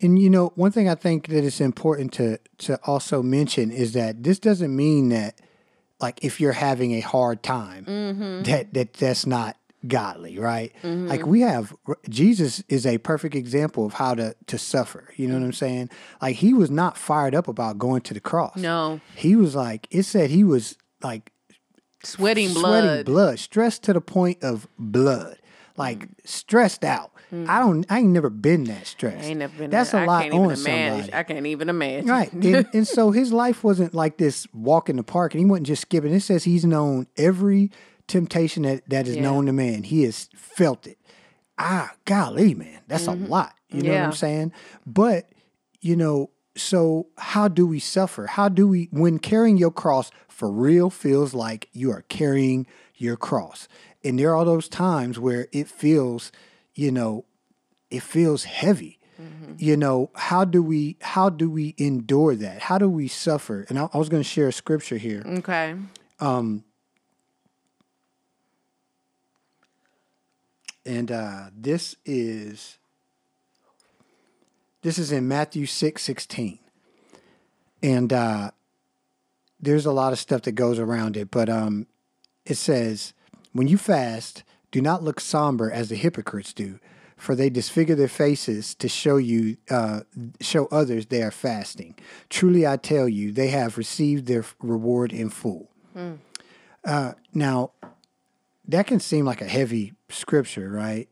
And 0.00 0.18
you 0.18 0.28
know, 0.28 0.52
one 0.56 0.72
thing 0.72 0.88
I 0.88 0.96
think 0.96 1.28
that 1.28 1.44
it's 1.44 1.60
important 1.60 2.12
to 2.14 2.38
to 2.58 2.80
also 2.84 3.22
mention 3.22 3.70
is 3.70 3.92
that 3.92 4.24
this 4.24 4.38
doesn't 4.38 4.74
mean 4.74 5.10
that 5.10 5.40
like 6.00 6.24
if 6.24 6.40
you're 6.40 6.52
having 6.52 6.92
a 6.92 7.00
hard 7.00 7.42
time 7.42 7.84
that 8.44 8.74
that 8.74 8.92
that's 8.94 9.26
not 9.26 9.56
godly, 9.86 10.38
right? 10.38 10.72
Like 10.82 11.26
we 11.26 11.40
have 11.42 11.74
Jesus 12.08 12.62
is 12.68 12.86
a 12.86 12.98
perfect 12.98 13.34
example 13.34 13.84
of 13.86 13.94
how 13.94 14.14
to 14.14 14.34
to 14.46 14.58
suffer. 14.58 15.12
You 15.16 15.28
know 15.28 15.34
what 15.38 15.44
I'm 15.44 15.52
saying? 15.52 15.90
Like 16.22 16.36
he 16.36 16.54
was 16.54 16.70
not 16.70 16.96
fired 16.96 17.34
up 17.34 17.48
about 17.48 17.78
going 17.78 18.00
to 18.02 18.14
the 18.14 18.20
cross. 18.20 18.56
No, 18.56 19.00
He 19.14 19.36
was 19.36 19.54
like 19.54 19.86
it 19.90 20.04
said 20.04 20.30
he 20.30 20.42
was 20.44 20.76
like 21.02 21.30
sweating 22.02 22.52
blood 22.52 22.60
sweating 22.62 22.88
blood. 22.90 23.04
blood, 23.06 23.38
stressed 23.38 23.82
to 23.84 23.92
the 23.92 24.00
point 24.00 24.42
of 24.42 24.66
blood, 24.78 25.38
like 25.76 25.98
Mm. 26.00 26.08
stressed 26.24 26.84
out. 26.84 27.12
I 27.32 27.58
don't. 27.58 27.84
I 27.90 27.98
ain't 28.00 28.10
never 28.10 28.30
been 28.30 28.64
that 28.64 28.86
stressed. 28.86 29.24
I 29.24 29.28
ain't 29.30 29.38
never 29.38 29.56
been 29.58 29.70
That's 29.70 29.90
there. 29.90 30.04
a 30.04 30.06
lot 30.06 30.18
I 30.20 30.22
can't 30.22 30.34
even 30.34 30.46
on 30.46 30.52
imagine. 30.52 30.94
somebody. 31.02 31.14
I 31.14 31.22
can't 31.24 31.46
even 31.46 31.68
imagine. 31.68 32.08
Right. 32.08 32.32
And, 32.32 32.66
and 32.74 32.86
so 32.88 33.10
his 33.10 33.32
life 33.32 33.64
wasn't 33.64 33.94
like 33.94 34.18
this 34.18 34.46
walk 34.52 34.88
in 34.88 34.96
the 34.96 35.02
park 35.02 35.34
and 35.34 35.40
he 35.40 35.44
wasn't 35.46 35.66
just 35.66 35.82
skipping. 35.82 36.12
It 36.14 36.20
says 36.20 36.44
he's 36.44 36.64
known 36.64 37.06
every 37.16 37.70
temptation 38.06 38.62
that, 38.64 38.88
that 38.90 39.08
is 39.08 39.16
Yeah. 39.16 39.22
known 39.22 39.46
to 39.46 39.52
man. 39.52 39.82
He 39.84 40.02
has 40.04 40.28
felt 40.36 40.86
it. 40.86 40.98
Ah, 41.58 41.92
golly, 42.04 42.54
man. 42.54 42.80
That's 42.88 43.06
a 43.06 43.12
lot. 43.12 43.54
You 43.70 43.82
know 43.82 43.90
what 43.90 43.96
Mm-hmm. 43.98 44.06
I'm 44.06 44.12
saying? 44.12 44.52
But, 44.86 45.28
you 45.80 45.96
know, 45.96 46.30
so 46.56 47.08
how 47.18 47.48
do 47.48 47.66
we 47.66 47.80
suffer? 47.80 48.26
How 48.26 48.48
do 48.48 48.68
we, 48.68 48.88
when 48.92 49.18
carrying 49.18 49.56
your 49.56 49.70
cross 49.72 50.10
for 50.28 50.50
real 50.50 50.90
feels 50.90 51.34
like 51.34 51.68
you 51.72 51.90
are 51.90 52.02
carrying 52.08 52.66
your 52.96 53.16
cross? 53.16 53.66
And 54.04 54.18
there 54.18 54.36
are 54.36 54.44
those 54.44 54.68
times 54.68 55.18
where 55.18 55.48
it 55.52 55.66
feels, 55.68 56.30
you 56.74 56.90
know, 56.90 57.24
it 57.90 58.02
feels 58.02 58.44
heavy. 58.44 58.98
You 59.58 59.76
know 59.76 60.10
how 60.14 60.44
do 60.44 60.60
we 60.62 60.96
how 61.00 61.30
do 61.30 61.48
we 61.48 61.74
endure 61.78 62.34
that? 62.34 62.62
How 62.62 62.78
do 62.78 62.88
we 62.88 63.06
suffer? 63.06 63.64
And 63.68 63.78
i, 63.78 63.88
I 63.92 63.98
was 63.98 64.08
going 64.08 64.22
to 64.22 64.28
share 64.28 64.48
a 64.48 64.52
scripture 64.52 64.96
here. 64.96 65.22
Okay. 65.24 65.76
and 70.86 71.10
uh, 71.10 71.46
this 71.56 71.96
is 72.04 72.78
this 74.82 74.98
is 74.98 75.12
in 75.12 75.26
matthew 75.26 75.66
6 75.66 76.02
16 76.02 76.58
and 77.82 78.12
uh, 78.12 78.50
there's 79.60 79.86
a 79.86 79.92
lot 79.92 80.12
of 80.12 80.18
stuff 80.18 80.42
that 80.42 80.52
goes 80.52 80.78
around 80.78 81.16
it 81.16 81.30
but 81.30 81.48
um, 81.48 81.86
it 82.44 82.56
says 82.56 83.14
when 83.52 83.66
you 83.66 83.78
fast 83.78 84.42
do 84.74 84.80
not 84.80 85.02
look 85.06 85.20
somber 85.20 85.70
as 85.70 85.88
the 85.88 85.94
hypocrites 86.04 86.52
do 86.52 86.70
for 87.16 87.34
they 87.36 87.48
disfigure 87.48 87.94
their 87.94 88.08
faces 88.24 88.74
to 88.74 88.88
show 88.88 89.16
you 89.16 89.56
uh, 89.70 90.00
show 90.40 90.66
others 90.66 91.06
they 91.06 91.22
are 91.22 91.30
fasting 91.30 91.92
truly 92.28 92.66
i 92.66 92.76
tell 92.76 93.08
you 93.08 93.30
they 93.32 93.48
have 93.60 93.78
received 93.78 94.26
their 94.26 94.44
reward 94.60 95.12
in 95.12 95.28
full 95.30 95.70
uh, 96.84 97.12
now 97.32 97.70
that 98.66 98.86
can 98.86 98.98
seem 99.00 99.24
like 99.24 99.42
a 99.42 99.48
heavy 99.58 99.92
scripture, 100.08 100.70
right? 100.70 101.08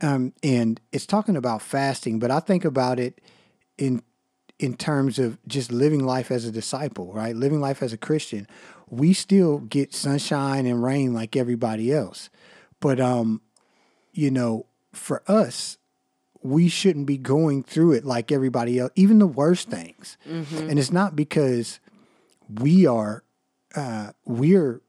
Um, 0.00 0.32
and 0.42 0.80
it's 0.92 1.06
talking 1.06 1.36
about 1.36 1.62
fasting, 1.62 2.18
but 2.18 2.30
I 2.30 2.40
think 2.40 2.64
about 2.64 2.98
it 2.98 3.20
in 3.78 4.02
in 4.58 4.74
terms 4.76 5.18
of 5.18 5.38
just 5.48 5.72
living 5.72 6.04
life 6.04 6.30
as 6.30 6.44
a 6.44 6.52
disciple, 6.52 7.12
right? 7.12 7.34
Living 7.34 7.60
life 7.60 7.82
as 7.82 7.92
a 7.92 7.96
Christian. 7.96 8.46
We 8.88 9.12
still 9.12 9.58
get 9.58 9.92
sunshine 9.94 10.66
and 10.66 10.82
rain 10.82 11.12
like 11.12 11.34
everybody 11.34 11.92
else, 11.92 12.30
but 12.84 13.00
um, 13.00 13.40
you 14.12 14.30
know, 14.30 14.66
for 14.92 15.22
us, 15.26 15.78
we 16.42 16.68
shouldn't 16.68 17.06
be 17.06 17.16
going 17.16 17.62
through 17.62 17.92
it 17.92 18.04
like 18.04 18.30
everybody 18.30 18.78
else, 18.78 18.92
even 18.94 19.18
the 19.18 19.26
worst 19.26 19.70
things. 19.70 20.18
And 20.68 20.78
it's 20.78 20.92
not 20.92 21.16
because 21.16 21.80
we 22.60 22.86
are 22.86 23.24
uh, 23.74 24.10
we're 24.26 24.82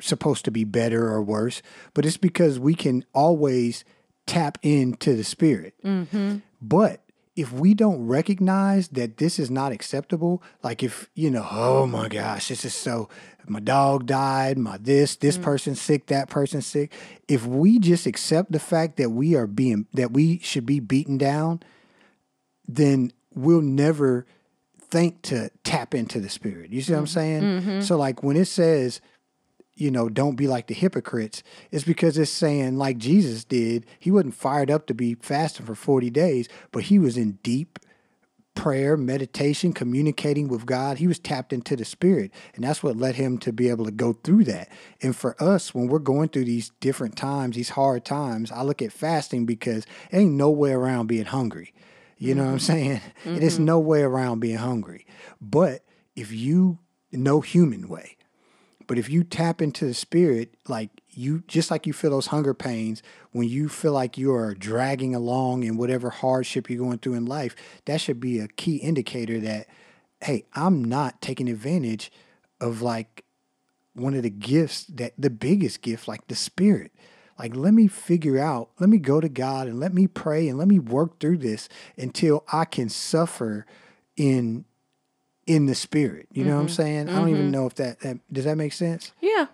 supposed 0.00 0.46
to 0.46 0.50
be 0.50 0.64
better 0.64 1.08
or 1.12 1.20
worse, 1.22 1.60
but 1.92 2.06
it's 2.06 2.16
because 2.16 2.58
we 2.58 2.74
can 2.74 3.04
always 3.12 3.84
tap 4.26 4.56
into 4.62 5.14
the 5.14 5.22
spirit. 5.24 5.74
But 6.62 7.02
if 7.40 7.50
we 7.54 7.72
don't 7.72 8.06
recognize 8.06 8.88
that 8.88 9.16
this 9.16 9.38
is 9.38 9.50
not 9.50 9.72
acceptable, 9.72 10.42
like 10.62 10.82
if, 10.82 11.08
you 11.14 11.30
know, 11.30 11.46
oh 11.50 11.86
my 11.86 12.06
gosh, 12.06 12.48
this 12.48 12.66
is 12.66 12.74
so, 12.74 13.08
my 13.46 13.60
dog 13.60 14.04
died, 14.04 14.58
my 14.58 14.76
this, 14.76 15.16
this 15.16 15.38
mm. 15.38 15.42
person's 15.42 15.80
sick, 15.80 16.08
that 16.08 16.28
person's 16.28 16.66
sick. 16.66 16.92
If 17.28 17.46
we 17.46 17.78
just 17.78 18.04
accept 18.04 18.52
the 18.52 18.58
fact 18.58 18.98
that 18.98 19.08
we 19.08 19.34
are 19.36 19.46
being, 19.46 19.86
that 19.94 20.12
we 20.12 20.38
should 20.40 20.66
be 20.66 20.80
beaten 20.80 21.16
down, 21.16 21.62
then 22.68 23.10
we'll 23.34 23.62
never 23.62 24.26
think 24.78 25.22
to 25.22 25.50
tap 25.64 25.94
into 25.94 26.20
the 26.20 26.28
spirit. 26.28 26.74
You 26.74 26.82
see 26.82 26.92
what 26.92 26.98
I'm 26.98 27.04
mm. 27.06 27.08
saying? 27.08 27.42
Mm-hmm. 27.42 27.80
So 27.80 27.96
like 27.96 28.22
when 28.22 28.36
it 28.36 28.48
says, 28.48 29.00
you 29.80 29.90
know, 29.90 30.08
don't 30.08 30.36
be 30.36 30.46
like 30.46 30.66
the 30.66 30.74
hypocrites, 30.74 31.42
it's 31.70 31.84
because 31.84 32.18
it's 32.18 32.30
saying 32.30 32.76
like 32.76 32.98
Jesus 32.98 33.44
did, 33.44 33.86
he 33.98 34.10
wasn't 34.10 34.34
fired 34.34 34.70
up 34.70 34.86
to 34.86 34.94
be 34.94 35.14
fasting 35.14 35.66
for 35.66 35.74
40 35.74 36.10
days, 36.10 36.48
but 36.70 36.84
he 36.84 36.98
was 36.98 37.16
in 37.16 37.38
deep 37.42 37.78
prayer, 38.54 38.96
meditation, 38.96 39.72
communicating 39.72 40.48
with 40.48 40.66
God. 40.66 40.98
He 40.98 41.06
was 41.06 41.18
tapped 41.18 41.52
into 41.52 41.76
the 41.76 41.84
spirit. 41.84 42.30
And 42.54 42.64
that's 42.64 42.82
what 42.82 42.96
led 42.96 43.14
him 43.14 43.38
to 43.38 43.52
be 43.52 43.70
able 43.70 43.86
to 43.86 43.90
go 43.90 44.12
through 44.12 44.44
that. 44.44 44.68
And 45.00 45.16
for 45.16 45.40
us, 45.42 45.74
when 45.74 45.86
we're 45.86 45.98
going 45.98 46.28
through 46.28 46.44
these 46.44 46.70
different 46.80 47.16
times, 47.16 47.56
these 47.56 47.70
hard 47.70 48.04
times, 48.04 48.52
I 48.52 48.62
look 48.62 48.82
at 48.82 48.92
fasting 48.92 49.46
because 49.46 49.86
it 50.10 50.18
ain't 50.18 50.32
no 50.34 50.50
way 50.50 50.72
around 50.72 51.06
being 51.06 51.24
hungry. 51.24 51.72
You 52.18 52.34
know 52.34 52.44
what 52.44 52.50
I'm 52.50 52.56
mm-hmm. 52.58 52.66
saying? 52.66 53.00
It 53.24 53.42
is 53.42 53.54
mm-hmm. 53.54 53.64
no 53.64 53.78
way 53.78 54.02
around 54.02 54.40
being 54.40 54.58
hungry. 54.58 55.06
But 55.40 55.82
if 56.14 56.30
you, 56.30 56.80
no 57.12 57.40
human 57.40 57.88
way, 57.88 58.18
but 58.90 58.98
if 58.98 59.08
you 59.08 59.22
tap 59.22 59.62
into 59.62 59.84
the 59.84 59.94
spirit, 59.94 60.52
like 60.66 60.90
you, 61.10 61.44
just 61.46 61.70
like 61.70 61.86
you 61.86 61.92
feel 61.92 62.10
those 62.10 62.26
hunger 62.26 62.52
pains, 62.52 63.04
when 63.30 63.48
you 63.48 63.68
feel 63.68 63.92
like 63.92 64.18
you 64.18 64.34
are 64.34 64.52
dragging 64.52 65.14
along 65.14 65.62
in 65.62 65.76
whatever 65.76 66.10
hardship 66.10 66.68
you're 66.68 66.80
going 66.80 66.98
through 66.98 67.14
in 67.14 67.24
life, 67.24 67.54
that 67.84 68.00
should 68.00 68.18
be 68.18 68.40
a 68.40 68.48
key 68.48 68.78
indicator 68.78 69.38
that, 69.38 69.68
hey, 70.20 70.44
I'm 70.54 70.82
not 70.82 71.22
taking 71.22 71.48
advantage 71.48 72.10
of 72.60 72.82
like 72.82 73.24
one 73.94 74.14
of 74.14 74.24
the 74.24 74.28
gifts 74.28 74.86
that 74.86 75.12
the 75.16 75.30
biggest 75.30 75.82
gift, 75.82 76.08
like 76.08 76.26
the 76.26 76.34
spirit. 76.34 76.90
Like, 77.38 77.54
let 77.54 77.72
me 77.72 77.86
figure 77.86 78.40
out, 78.40 78.70
let 78.80 78.90
me 78.90 78.98
go 78.98 79.20
to 79.20 79.28
God 79.28 79.68
and 79.68 79.78
let 79.78 79.94
me 79.94 80.08
pray 80.08 80.48
and 80.48 80.58
let 80.58 80.66
me 80.66 80.80
work 80.80 81.20
through 81.20 81.38
this 81.38 81.68
until 81.96 82.42
I 82.52 82.64
can 82.64 82.88
suffer 82.88 83.66
in 84.16 84.64
in 85.46 85.66
the 85.66 85.74
spirit. 85.74 86.28
You 86.32 86.44
know 86.44 86.54
what 86.54 86.60
I'm 86.60 86.66
mm-hmm. 86.66 86.74
saying? 86.74 87.08
I 87.08 87.16
don't 87.16 87.28
even 87.28 87.42
mm-hmm. 87.42 87.50
know 87.50 87.66
if 87.66 87.74
that, 87.76 88.00
that 88.00 88.18
does 88.32 88.44
that 88.44 88.56
make 88.56 88.72
sense? 88.72 89.12
Yeah. 89.20 89.46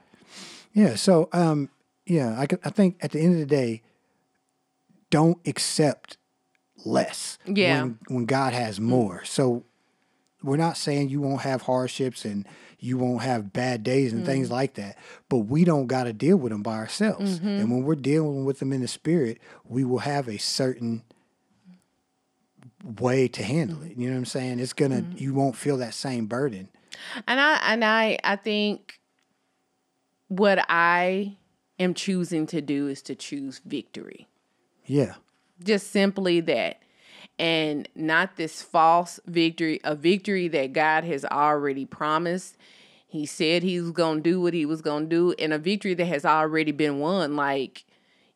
Yeah. 0.72 0.94
So, 0.94 1.28
um, 1.32 1.70
yeah, 2.04 2.38
I, 2.38 2.46
I 2.64 2.70
think 2.70 2.96
at 3.00 3.12
the 3.12 3.20
end 3.20 3.34
of 3.34 3.40
the 3.40 3.46
day, 3.46 3.82
don't 5.10 5.38
accept 5.46 6.18
less. 6.84 7.38
Yeah. 7.46 7.82
When, 7.82 7.98
when 8.08 8.26
God 8.26 8.52
has 8.52 8.78
mm. 8.78 8.84
more. 8.84 9.24
So 9.24 9.64
we're 10.42 10.56
not 10.56 10.76
saying 10.76 11.08
you 11.08 11.20
won't 11.20 11.42
have 11.42 11.62
hardships 11.62 12.24
and 12.24 12.46
you 12.78 12.98
won't 12.98 13.22
have 13.22 13.52
bad 13.52 13.82
days 13.82 14.12
and 14.12 14.26
things 14.26 14.48
mm. 14.48 14.52
like 14.52 14.74
that, 14.74 14.98
but 15.28 15.38
we 15.38 15.64
don't 15.64 15.86
got 15.86 16.04
to 16.04 16.12
deal 16.12 16.36
with 16.36 16.52
them 16.52 16.62
by 16.62 16.74
ourselves. 16.74 17.38
Mm-hmm. 17.38 17.48
And 17.48 17.70
when 17.70 17.82
we're 17.82 17.94
dealing 17.94 18.44
with 18.44 18.58
them 18.58 18.72
in 18.72 18.82
the 18.82 18.88
spirit, 18.88 19.38
we 19.64 19.84
will 19.84 20.00
have 20.00 20.28
a 20.28 20.38
certain 20.38 21.02
way 22.86 23.28
to 23.28 23.42
handle 23.42 23.82
it. 23.82 23.96
You 23.96 24.08
know 24.08 24.14
what 24.14 24.18
I'm 24.18 24.24
saying? 24.26 24.60
It's 24.60 24.72
gonna 24.72 25.02
mm-hmm. 25.02 25.18
you 25.18 25.34
won't 25.34 25.56
feel 25.56 25.76
that 25.78 25.94
same 25.94 26.26
burden. 26.26 26.68
And 27.26 27.40
I 27.40 27.60
and 27.72 27.84
I 27.84 28.18
I 28.24 28.36
think 28.36 29.00
what 30.28 30.64
I 30.68 31.36
am 31.78 31.94
choosing 31.94 32.46
to 32.48 32.60
do 32.60 32.88
is 32.88 33.02
to 33.02 33.14
choose 33.14 33.60
victory. 33.64 34.28
Yeah. 34.86 35.14
Just 35.62 35.90
simply 35.90 36.40
that. 36.40 36.80
And 37.38 37.88
not 37.94 38.36
this 38.36 38.62
false 38.62 39.20
victory, 39.26 39.80
a 39.84 39.94
victory 39.94 40.48
that 40.48 40.72
God 40.72 41.04
has 41.04 41.24
already 41.24 41.84
promised. 41.84 42.56
He 43.06 43.26
said 43.26 43.62
he 43.62 43.80
was 43.80 43.90
going 43.90 44.22
to 44.22 44.30
do 44.30 44.40
what 44.40 44.54
he 44.54 44.64
was 44.66 44.80
going 44.80 45.04
to 45.04 45.08
do 45.08 45.34
and 45.38 45.52
a 45.52 45.58
victory 45.58 45.94
that 45.94 46.06
has 46.06 46.24
already 46.24 46.72
been 46.72 46.98
won 46.98 47.36
like 47.36 47.84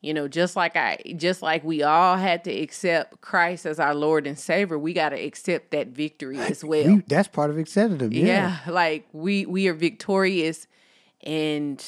you 0.01 0.15
know 0.15 0.29
just 0.29 0.57
like 0.57 0.77
I 0.77 0.99
just 1.17 1.43
like 1.43 1.63
we 1.65 1.83
all 1.83 2.17
had 2.17 2.45
to 2.45 2.51
accept 2.53 3.21
Christ 3.21 3.67
as 3.67 3.79
our 3.79 3.95
Lord 3.95 4.27
and 4.27 4.39
Savior, 4.39 4.79
we 4.79 4.93
got 4.93 5.11
to 5.11 5.17
accept 5.17 5.71
that 5.73 5.89
victory 5.89 6.39
as 6.39 6.65
well. 6.65 6.97
We, 6.97 7.03
that's 7.07 7.29
part 7.29 7.51
of 7.51 7.59
accepting 7.59 7.99
them. 7.99 8.13
Yeah. 8.13 8.25
yeah 8.67 8.73
like 8.73 9.07
we 9.13 9.47
we 9.47 9.69
are 9.69 9.75
victorious 9.75 10.67
and 11.23 11.85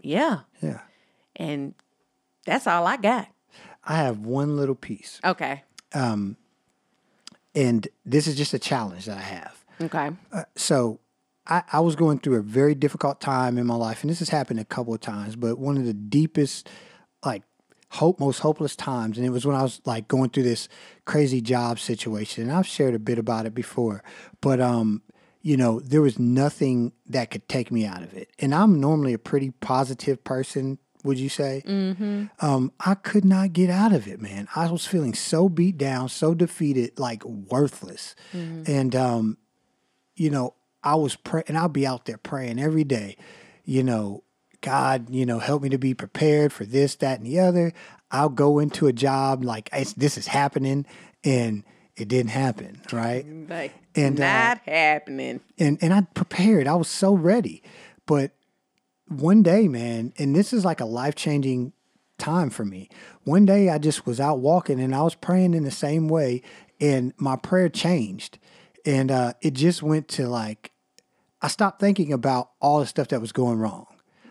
yeah 0.00 0.40
Yeah. 0.62 0.80
and 1.36 1.74
that's 2.46 2.66
all 2.66 2.86
i 2.86 2.96
got 2.96 3.28
I 3.84 3.96
have 3.96 4.18
one 4.18 4.56
little 4.56 4.74
piece. 4.74 5.18
okay 5.24 5.64
Um 5.94 6.36
And 7.54 7.88
this 8.04 8.26
is 8.26 8.36
just 8.36 8.52
a 8.54 8.58
challenge 8.58 9.06
that 9.06 9.16
I 9.16 9.22
have. 9.22 9.64
okay 9.80 10.10
so 10.54 11.00
I, 11.46 11.62
I 11.72 11.80
was 11.80 11.96
going 11.96 12.18
through 12.18 12.36
a 12.36 12.42
very 12.42 12.74
difficult 12.74 13.20
time 13.22 13.56
in 13.56 13.66
my 13.66 13.74
life, 13.74 14.02
and 14.02 14.10
this 14.10 14.18
has 14.18 14.28
happened 14.28 14.60
a 14.60 14.64
couple 14.66 14.92
of 14.92 15.00
times, 15.00 15.34
but 15.34 15.58
one 15.58 15.78
of 15.78 15.86
the 15.86 15.94
deepest, 15.94 16.68
like, 17.24 17.42
hope, 17.90 18.20
most 18.20 18.40
hopeless 18.40 18.76
times, 18.76 19.16
and 19.16 19.26
it 19.26 19.30
was 19.30 19.46
when 19.46 19.56
I 19.56 19.62
was 19.62 19.80
like 19.84 20.08
going 20.08 20.30
through 20.30 20.42
this 20.44 20.68
crazy 21.04 21.40
job 21.40 21.78
situation. 21.78 22.44
And 22.44 22.52
I've 22.52 22.66
shared 22.66 22.94
a 22.94 22.98
bit 22.98 23.18
about 23.18 23.46
it 23.46 23.54
before, 23.54 24.02
but 24.40 24.60
um, 24.60 25.02
you 25.42 25.56
know, 25.56 25.80
there 25.80 26.02
was 26.02 26.18
nothing 26.18 26.92
that 27.06 27.30
could 27.30 27.48
take 27.48 27.70
me 27.70 27.86
out 27.86 28.02
of 28.02 28.12
it. 28.12 28.30
And 28.38 28.54
I'm 28.54 28.80
normally 28.80 29.14
a 29.14 29.18
pretty 29.18 29.50
positive 29.50 30.22
person. 30.24 30.78
Would 31.04 31.18
you 31.18 31.28
say? 31.28 31.62
Mm-hmm. 31.64 32.26
Um, 32.44 32.72
I 32.80 32.94
could 32.94 33.24
not 33.24 33.52
get 33.52 33.70
out 33.70 33.92
of 33.92 34.08
it, 34.08 34.20
man. 34.20 34.48
I 34.56 34.70
was 34.70 34.84
feeling 34.84 35.14
so 35.14 35.48
beat 35.48 35.78
down, 35.78 36.08
so 36.08 36.34
defeated, 36.34 36.98
like 36.98 37.24
worthless. 37.24 38.16
And 38.66 38.96
um, 38.96 39.38
you 40.16 40.28
know, 40.28 40.54
I 40.82 40.96
was 40.96 41.16
praying, 41.16 41.44
and 41.48 41.56
I'll 41.56 41.68
be 41.68 41.86
out 41.86 42.04
there 42.04 42.18
praying 42.18 42.58
every 42.58 42.84
day, 42.84 43.16
you 43.64 43.82
know, 43.82 44.24
God, 44.60 45.10
you 45.10 45.24
know, 45.24 45.38
help 45.38 45.62
me 45.62 45.68
to 45.68 45.78
be 45.78 45.94
prepared 45.94 46.52
for 46.52 46.64
this, 46.64 46.94
that, 46.96 47.18
and 47.18 47.26
the 47.26 47.40
other. 47.40 47.72
I'll 48.10 48.28
go 48.28 48.58
into 48.58 48.86
a 48.86 48.92
job 48.92 49.44
like 49.44 49.68
it's, 49.72 49.92
this 49.92 50.18
is 50.18 50.26
happening, 50.26 50.86
and 51.24 51.64
it 51.96 52.08
didn't 52.08 52.30
happen, 52.30 52.80
right? 52.92 53.26
like 53.48 53.72
And, 53.94 54.18
uh, 54.18 54.24
not 54.24 54.58
happening 54.66 55.40
And 55.58 55.78
and 55.82 55.92
I 55.92 56.02
prepared. 56.14 56.66
I 56.66 56.74
was 56.74 56.88
so 56.88 57.12
ready, 57.12 57.62
but 58.06 58.32
one 59.08 59.42
day, 59.42 59.68
man, 59.68 60.12
and 60.18 60.34
this 60.34 60.52
is 60.52 60.64
like 60.64 60.80
a 60.80 60.86
life 60.86 61.14
changing 61.14 61.72
time 62.18 62.50
for 62.50 62.64
me. 62.64 62.88
One 63.24 63.46
day, 63.46 63.68
I 63.68 63.78
just 63.78 64.06
was 64.06 64.20
out 64.20 64.40
walking, 64.40 64.80
and 64.80 64.94
I 64.94 65.02
was 65.02 65.14
praying 65.14 65.54
in 65.54 65.64
the 65.64 65.70
same 65.70 66.08
way, 66.08 66.42
and 66.80 67.12
my 67.16 67.36
prayer 67.36 67.68
changed, 67.68 68.38
and 68.84 69.10
uh, 69.10 69.34
it 69.40 69.54
just 69.54 69.82
went 69.82 70.08
to 70.08 70.28
like 70.28 70.72
I 71.40 71.48
stopped 71.48 71.80
thinking 71.80 72.12
about 72.12 72.50
all 72.60 72.80
the 72.80 72.86
stuff 72.86 73.08
that 73.08 73.20
was 73.20 73.32
going 73.32 73.58
wrong. 73.58 73.86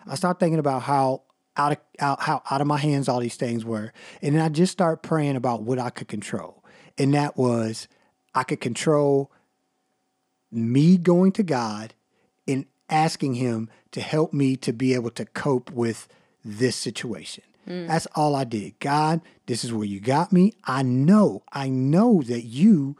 I 0.10 0.15
started 0.15 0.39
thinking 0.39 0.60
about 0.60 0.84
how 0.84 1.24
out 1.56 1.74
of 1.74 1.78
out, 2.00 2.22
how 2.22 2.41
out 2.50 2.62
of 2.62 2.67
my 2.67 2.78
hands 2.78 3.10
all 3.10 3.20
these 3.20 3.36
things 3.36 3.65
were, 3.65 3.91
and 4.22 4.36
then 4.36 4.41
I 4.41 4.50
just 4.50 4.72
started 4.72 4.98
praying 4.98 5.36
about 5.36 5.63
what 5.63 5.80
I 5.80 5.89
could 5.89 6.08
control, 6.08 6.63
and 6.98 7.13
that 7.13 7.38
was 7.38 7.88
I 8.34 8.43
could 8.43 8.62
control 8.62 9.32
me 10.52 10.98
going 10.98 11.32
to 11.34 11.43
God 11.43 11.93
and 12.48 12.65
asking 12.89 13.36
Him 13.36 13.70
to 13.91 14.02
help 14.02 14.34
me 14.34 14.56
to 14.58 14.72
be 14.72 14.93
able 14.93 15.12
to 15.12 15.26
cope 15.26 15.72
with 15.72 16.08
this 16.43 16.76
situation. 16.76 17.43
Hmm. 17.65 17.88
That's 17.88 18.08
all 18.15 18.36
I 18.36 18.46
did. 18.46 18.80
God, 18.80 19.22
this 19.46 19.63
is 19.63 19.74
where 19.74 19.86
you 19.86 20.00
got 20.00 20.32
me. 20.32 20.54
I 20.63 20.84
know, 20.84 21.43
I 21.52 21.70
know 21.70 22.22
that 22.22 22.43
you 22.43 22.96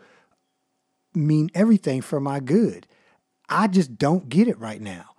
mean 1.14 1.50
everything 1.56 2.02
for 2.02 2.20
my 2.20 2.40
good. 2.40 2.88
I 3.50 3.68
just 3.68 3.98
don't 3.98 4.28
get 4.28 4.48
it 4.48 4.60
right 4.60 4.82
now. 4.82 5.12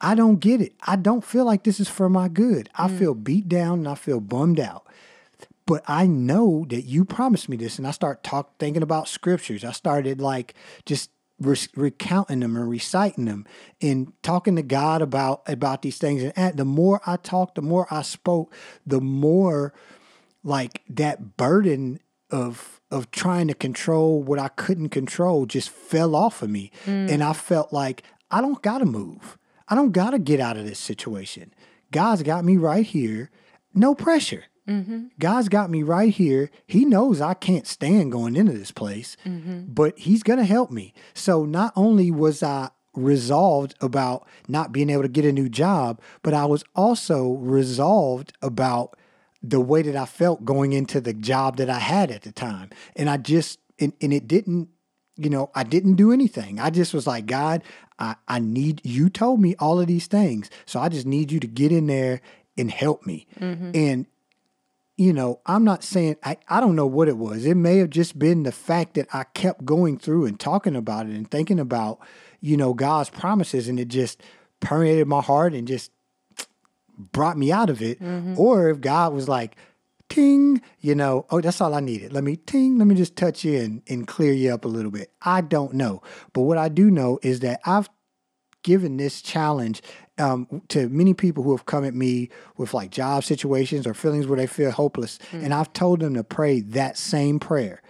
I 0.00 0.14
don't 0.14 0.40
get 0.40 0.60
it. 0.60 0.74
I 0.82 0.96
don't 0.96 1.24
feel 1.24 1.44
like 1.44 1.64
this 1.64 1.80
is 1.80 1.88
for 1.88 2.08
my 2.08 2.28
good. 2.28 2.68
I 2.74 2.88
mm. 2.88 2.98
feel 2.98 3.14
beat 3.14 3.48
down 3.48 3.80
and 3.80 3.88
I 3.88 3.94
feel 3.94 4.20
bummed 4.20 4.60
out. 4.60 4.86
But 5.66 5.84
I 5.86 6.06
know 6.06 6.66
that 6.70 6.82
you 6.82 7.04
promised 7.04 7.48
me 7.48 7.56
this, 7.56 7.78
and 7.78 7.86
I 7.86 7.92
start 7.92 8.24
talk 8.24 8.58
thinking 8.58 8.82
about 8.82 9.08
scriptures. 9.08 9.64
I 9.64 9.72
started 9.72 10.20
like 10.20 10.54
just 10.86 11.10
re- 11.38 11.56
recounting 11.76 12.40
them 12.40 12.56
and 12.56 12.68
reciting 12.68 13.26
them, 13.26 13.46
and 13.80 14.12
talking 14.22 14.56
to 14.56 14.62
God 14.62 15.02
about 15.02 15.42
about 15.46 15.82
these 15.82 15.98
things. 15.98 16.32
And 16.34 16.56
the 16.56 16.64
more 16.64 17.00
I 17.06 17.16
talked, 17.16 17.54
the 17.54 17.62
more 17.62 17.86
I 17.90 18.02
spoke, 18.02 18.52
the 18.84 19.00
more 19.00 19.72
like 20.42 20.82
that 20.88 21.36
burden 21.36 22.00
of 22.30 22.80
of 22.90 23.10
trying 23.10 23.48
to 23.48 23.54
control 23.54 24.22
what 24.22 24.38
I 24.38 24.48
couldn't 24.48 24.88
control 24.88 25.46
just 25.46 25.70
fell 25.70 26.16
off 26.16 26.42
of 26.42 26.50
me. 26.50 26.72
Mm. 26.86 27.10
And 27.10 27.22
I 27.22 27.32
felt 27.32 27.72
like 27.72 28.02
I 28.30 28.40
don't 28.40 28.60
gotta 28.62 28.84
move. 28.84 29.38
I 29.68 29.74
don't 29.74 29.92
gotta 29.92 30.18
get 30.18 30.40
out 30.40 30.56
of 30.56 30.66
this 30.66 30.78
situation. 30.78 31.52
God's 31.90 32.22
got 32.22 32.44
me 32.44 32.56
right 32.56 32.86
here. 32.86 33.30
No 33.74 33.94
pressure. 33.94 34.44
Mm-hmm. 34.68 35.06
God's 35.18 35.48
got 35.48 35.70
me 35.70 35.82
right 35.82 36.12
here. 36.12 36.50
He 36.66 36.84
knows 36.84 37.20
I 37.20 37.34
can't 37.34 37.66
stand 37.66 38.12
going 38.12 38.36
into 38.36 38.52
this 38.52 38.70
place, 38.70 39.16
mm-hmm. 39.24 39.64
but 39.66 39.98
He's 39.98 40.22
going 40.22 40.38
to 40.38 40.44
help 40.44 40.70
me. 40.70 40.94
So 41.14 41.44
not 41.44 41.72
only 41.74 42.10
was 42.10 42.42
I 42.42 42.70
resolved 42.94 43.74
about 43.80 44.26
not 44.48 44.72
being 44.72 44.90
able 44.90 45.02
to 45.02 45.08
get 45.08 45.24
a 45.24 45.32
new 45.32 45.48
job, 45.48 46.00
but 46.22 46.34
I 46.34 46.44
was 46.44 46.62
also 46.76 47.32
resolved 47.32 48.32
about 48.42 48.96
the 49.42 49.60
way 49.60 49.82
that 49.82 49.96
I 49.96 50.04
felt 50.04 50.44
going 50.44 50.72
into 50.72 51.00
the 51.00 51.14
job 51.14 51.56
that 51.56 51.68
I 51.68 51.78
had 51.80 52.10
at 52.10 52.22
the 52.22 52.32
time. 52.32 52.70
And 52.94 53.10
I 53.10 53.16
just, 53.16 53.58
and, 53.80 53.92
and 54.00 54.12
it 54.12 54.28
didn't, 54.28 54.68
you 55.24 55.30
know, 55.30 55.50
I 55.54 55.62
didn't 55.62 55.94
do 55.94 56.12
anything. 56.12 56.60
I 56.60 56.70
just 56.70 56.94
was 56.94 57.06
like, 57.06 57.26
God, 57.26 57.62
I, 57.98 58.16
I 58.28 58.38
need, 58.38 58.80
you 58.84 59.08
told 59.08 59.40
me 59.40 59.54
all 59.58 59.80
of 59.80 59.86
these 59.86 60.06
things. 60.06 60.50
So 60.66 60.80
I 60.80 60.88
just 60.88 61.06
need 61.06 61.32
you 61.32 61.40
to 61.40 61.46
get 61.46 61.72
in 61.72 61.86
there 61.86 62.20
and 62.56 62.70
help 62.70 63.06
me. 63.06 63.26
Mm-hmm. 63.40 63.70
And 63.74 64.06
you 64.96 65.12
know, 65.12 65.40
I'm 65.46 65.64
not 65.64 65.82
saying 65.82 66.16
I, 66.22 66.36
I 66.48 66.60
don't 66.60 66.76
know 66.76 66.86
what 66.86 67.08
it 67.08 67.16
was. 67.16 67.46
It 67.46 67.56
may 67.56 67.78
have 67.78 67.90
just 67.90 68.18
been 68.18 68.42
the 68.42 68.52
fact 68.52 68.94
that 68.94 69.08
I 69.12 69.24
kept 69.24 69.64
going 69.64 69.98
through 69.98 70.26
and 70.26 70.38
talking 70.38 70.76
about 70.76 71.06
it 71.06 71.12
and 71.12 71.30
thinking 71.30 71.58
about, 71.58 71.98
you 72.40 72.56
know, 72.56 72.74
God's 72.74 73.10
promises 73.10 73.68
and 73.68 73.80
it 73.80 73.88
just 73.88 74.22
permeated 74.60 75.08
my 75.08 75.20
heart 75.20 75.54
and 75.54 75.66
just 75.66 75.90
brought 76.98 77.38
me 77.38 77.50
out 77.50 77.70
of 77.70 77.82
it. 77.82 78.00
Mm-hmm. 78.00 78.38
Or 78.38 78.68
if 78.68 78.80
God 78.80 79.14
was 79.14 79.28
like, 79.28 79.56
ting, 80.12 80.60
you 80.80 80.94
know, 80.94 81.24
oh, 81.30 81.40
that's 81.40 81.60
all 81.60 81.74
I 81.74 81.80
needed. 81.80 82.12
Let 82.12 82.22
me 82.24 82.36
ting, 82.36 82.76
let 82.78 82.86
me 82.86 82.94
just 82.94 83.16
touch 83.16 83.44
you 83.44 83.58
and, 83.58 83.82
and 83.88 84.06
clear 84.06 84.32
you 84.32 84.52
up 84.52 84.64
a 84.64 84.68
little 84.68 84.90
bit. 84.90 85.10
I 85.22 85.40
don't 85.40 85.72
know. 85.74 86.02
But 86.34 86.42
what 86.42 86.58
I 86.58 86.68
do 86.68 86.90
know 86.90 87.18
is 87.22 87.40
that 87.40 87.60
I've 87.64 87.88
given 88.62 88.96
this 88.98 89.22
challenge 89.22 89.82
um, 90.18 90.62
to 90.68 90.88
many 90.88 91.14
people 91.14 91.42
who 91.42 91.50
have 91.56 91.64
come 91.66 91.84
at 91.84 91.94
me 91.94 92.28
with 92.58 92.74
like 92.74 92.90
job 92.90 93.24
situations 93.24 93.86
or 93.86 93.94
feelings 93.94 94.26
where 94.26 94.36
they 94.36 94.46
feel 94.46 94.70
hopeless, 94.70 95.18
and 95.32 95.52
I've 95.54 95.72
told 95.72 96.00
them 96.00 96.14
to 96.14 96.22
pray 96.24 96.60
that 96.60 96.96
same 96.98 97.40
prayer, 97.40 97.80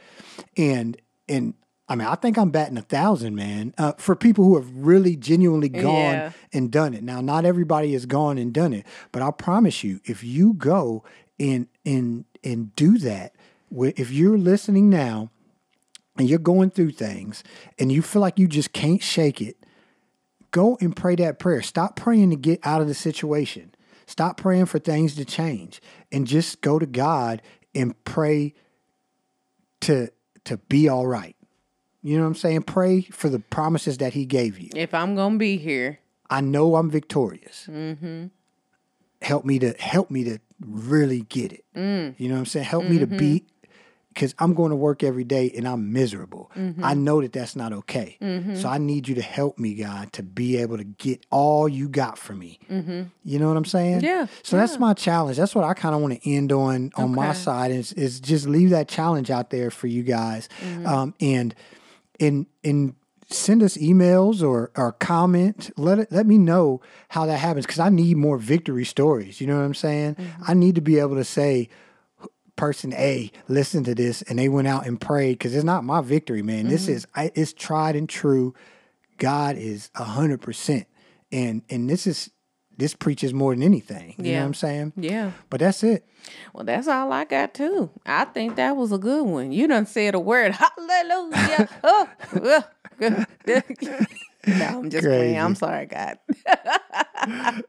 and 0.57 0.97
and 1.29 1.55
I 1.89 1.97
mean 1.97 2.07
I 2.09 2.15
think 2.15 2.39
I'm 2.39 2.51
batting 2.51 2.79
a 2.79 2.83
thousand, 2.83 3.35
man, 3.35 3.75
uh, 3.77 3.93
for 3.99 4.15
people 4.17 4.45
who 4.45 4.55
have 4.57 4.71
really 4.73 5.17
genuinely 5.17 5.69
gone 5.69 6.15
Yeah. 6.19 6.31
and 6.55 6.71
done 6.71 6.95
it. 6.95 7.03
Now, 7.03 7.21
not 7.21 7.45
everybody 7.45 7.93
has 7.93 8.07
gone 8.07 8.39
and 8.39 8.53
done 8.55 8.73
it, 8.73 8.87
but 9.11 9.21
I 9.21 9.31
promise 9.33 9.83
you, 9.85 10.01
if 10.05 10.23
you 10.25 10.55
go 10.55 11.03
and 11.43 11.67
and 11.85 12.25
and 12.45 12.75
do 12.77 12.99
that, 12.99 13.35
if 13.71 14.11
you're 14.11 14.39
listening 14.39 14.89
now 14.89 15.31
and 16.17 16.29
you're 16.29 16.39
going 16.39 16.71
through 16.71 16.93
things 16.93 17.43
and 17.79 17.91
you 17.91 18.03
feel 18.03 18.23
like 18.23 18.39
you 18.39 18.47
just 18.47 18.73
can't 18.73 19.03
shake 19.03 19.41
it, 19.41 19.57
go 20.53 20.79
and 20.81 20.95
pray 20.95 21.17
that 21.17 21.39
prayer. 21.39 21.63
Stop 21.63 21.97
praying 21.97 22.31
to 22.31 22.37
get 22.37 22.61
out 22.65 22.81
of 22.81 22.87
the 22.87 22.95
situation. 22.95 23.75
Stop 24.07 24.37
praying 24.37 24.67
for 24.67 24.79
things 24.79 25.15
to 25.17 25.25
change 25.25 25.81
and 26.11 26.27
just 26.27 26.61
go 26.61 26.79
to 26.79 26.87
God 26.87 27.43
and 27.75 28.03
pray 28.05 28.55
to 29.81 30.09
to 30.45 30.57
be 30.57 30.89
all 30.89 31.07
right. 31.07 31.37
You 32.03 32.17
know 32.17 32.23
what 32.23 32.29
I'm 32.29 32.35
saying? 32.35 32.63
Pray 32.63 33.03
for 33.03 33.29
the 33.29 33.39
promises 33.39 33.99
that 33.99 34.13
he 34.13 34.25
gave 34.27 34.59
you. 34.59 34.71
if 34.75 34.95
i'm 34.95 35.15
gonna 35.17 35.39
be 35.39 35.57
here 35.57 35.99
I 36.31 36.41
know 36.41 36.77
I'm 36.77 36.91
victorious. 36.91 37.69
Mm-hmm. 37.71 38.29
Help 39.21 39.45
me 39.45 39.59
to 39.59 39.73
help 39.79 40.11
me 40.11 40.25
to 40.25 40.39
really 40.67 41.23
get 41.23 41.53
it. 41.53 41.65
You 41.75 42.29
know 42.29 42.35
what 42.35 42.39
I'm 42.41 42.47
saying? 42.47 42.67
Help 42.67 42.85
me 42.85 42.99
to 42.99 43.07
be 43.07 43.45
because 44.15 44.35
I'm 44.39 44.53
going 44.53 44.69
to 44.71 44.77
work 44.77 45.03
every 45.03 45.25
day 45.25 45.51
and 45.57 45.67
I'm 45.67 45.91
miserable. 45.93 46.51
Mm-hmm. 46.55 46.85
I 46.85 46.93
know 46.93 47.23
that 47.23 47.33
that's 47.33 47.57
not 47.57 47.73
okay. 47.73 48.19
So 48.57 48.69
I 48.69 48.77
need 48.77 49.09
you 49.09 49.15
to 49.15 49.23
help 49.23 49.59
me, 49.59 49.75
God, 49.75 50.13
to 50.13 50.23
be 50.23 50.59
able 50.59 50.77
to 50.77 50.85
get 50.85 51.25
all 51.31 51.67
you 51.67 51.89
got 51.89 52.19
for 52.19 52.35
me. 52.35 52.59
You 53.25 53.39
know 53.39 53.49
what 53.49 53.57
I'm 53.57 53.65
saying? 53.65 53.97
Mm-hmm. 53.99 54.05
Yeah, 54.07 54.27
So 54.43 54.57
that's 54.59 54.79
my 54.79 54.93
challenge. 54.93 55.39
That's 55.39 55.55
what 55.55 55.65
I 55.65 55.73
kind 55.75 55.95
of 55.95 56.01
want 56.03 56.21
to 56.23 56.31
end 56.31 56.53
on 56.53 56.91
on 56.97 57.15
my 57.15 57.33
side 57.33 57.71
is 57.71 57.93
is 57.95 58.21
just 58.21 58.47
leave 58.47 58.71
that 58.71 58.87
challenge 58.89 59.31
out 59.31 59.49
there 59.51 59.71
for 59.71 59.87
you 59.87 60.03
guys, 60.03 60.49
Mm-hmm. 60.61 60.87
um, 60.87 61.15
and 61.21 61.55
and 62.21 62.47
and 62.63 62.95
send 63.33 63.63
us 63.63 63.77
emails 63.77 64.43
or 64.43 64.71
or 64.77 64.93
comment. 64.93 65.71
Let 65.77 65.99
it 65.99 66.13
let 66.13 66.27
me 66.27 66.39
know 66.39 66.81
how 67.09 67.27
that 67.27 67.39
happens 67.39 67.67
because 67.67 67.79
I 67.81 67.89
need 67.89 68.17
more 68.17 68.39
victory 68.39 68.85
stories. 68.85 69.41
You 69.41 69.47
know 69.47 69.57
what 69.57 69.65
I'm 69.65 69.75
saying? 69.75 70.15
Mm-hmm. 70.17 70.43
I 70.47 70.55
need 70.55 70.75
to 70.77 70.81
be 70.81 70.99
able 70.99 71.17
to 71.17 71.25
say 71.25 71.69
person 72.55 72.93
A 72.95 73.31
listen 73.49 73.83
to 73.85 73.95
this 73.95 74.23
and 74.23 74.39
they 74.39 74.49
went 74.49 74.69
out 74.69 74.87
and 74.87 75.01
prayed 75.01 75.39
because 75.39 75.55
it's 75.55 75.65
not 75.65 75.85
my 75.85 76.01
victory, 76.01 76.43
man. 76.43 76.69
This 76.69 76.83
Mm-hmm. 76.85 76.93
is 76.93 77.07
I, 77.15 77.31
it's 77.35 77.53
tried 77.53 77.97
and 77.97 78.09
true. 78.09 78.55
God 79.19 79.57
is 79.57 79.91
a 79.95 80.05
hundred 80.05 80.41
percent, 80.41 80.87
and 81.31 81.63
and 81.71 81.89
this 81.89 82.07
is 82.07 82.31
this 82.83 82.95
preaches 82.95 83.33
more 83.33 83.55
than 83.55 83.63
anything. 83.63 84.15
You 84.19 84.25
know 84.25 84.31
Yeah. 84.31 84.41
what 84.41 84.47
I'm 84.47 84.55
saying? 84.55 84.93
Yeah. 84.97 85.31
But 85.51 85.61
that's 85.61 85.83
it. 85.85 86.05
Well, 86.53 86.65
that's 86.65 86.89
all 86.89 87.13
I 87.13 87.25
got 87.25 87.55
too. 87.55 87.91
I 88.05 88.25
think 88.27 88.57
that 88.57 88.77
was 88.77 88.91
a 88.93 88.99
good 88.99 89.25
one. 89.25 89.53
You 89.53 89.69
done 89.69 89.87
said 89.87 90.15
a 90.17 90.21
word. 90.21 90.53
Hallelujah. 90.79 91.69
oh, 91.85 92.09
uh, 92.35 92.63
no, 94.47 94.67
I'm 94.67 94.91
just 94.91 95.05
playing. 95.05 95.39
I'm 95.39 95.55
sorry, 95.55 95.87
God. 95.87 96.19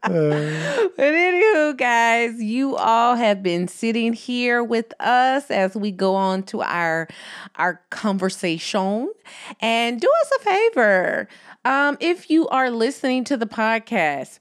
but 0.02 0.98
anywho, 0.98 1.78
guys, 1.78 2.42
you 2.42 2.76
all 2.76 3.16
have 3.16 3.44
been 3.44 3.68
sitting 3.68 4.14
here 4.14 4.64
with 4.64 4.94
us 5.00 5.50
as 5.52 5.76
we 5.76 5.92
go 5.92 6.16
on 6.16 6.44
to 6.44 6.62
our 6.64 7.08
our 7.56 7.82
conversation. 7.90 9.12
And 9.60 10.00
do 10.02 10.10
us 10.22 10.32
a 10.40 10.44
favor. 10.44 11.28
Um, 11.66 11.98
if 12.00 12.30
you 12.30 12.48
are 12.50 12.70
listening 12.70 13.24
to 13.26 13.38
the 13.38 13.46
podcast, 13.48 14.40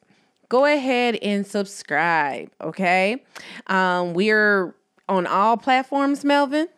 go 0.52 0.66
ahead 0.66 1.16
and 1.22 1.46
subscribe. 1.46 2.50
Okay. 2.60 3.24
Um, 3.68 4.12
we're 4.12 4.74
on 5.08 5.26
all 5.26 5.56
platforms, 5.56 6.26
Melvin. 6.26 6.68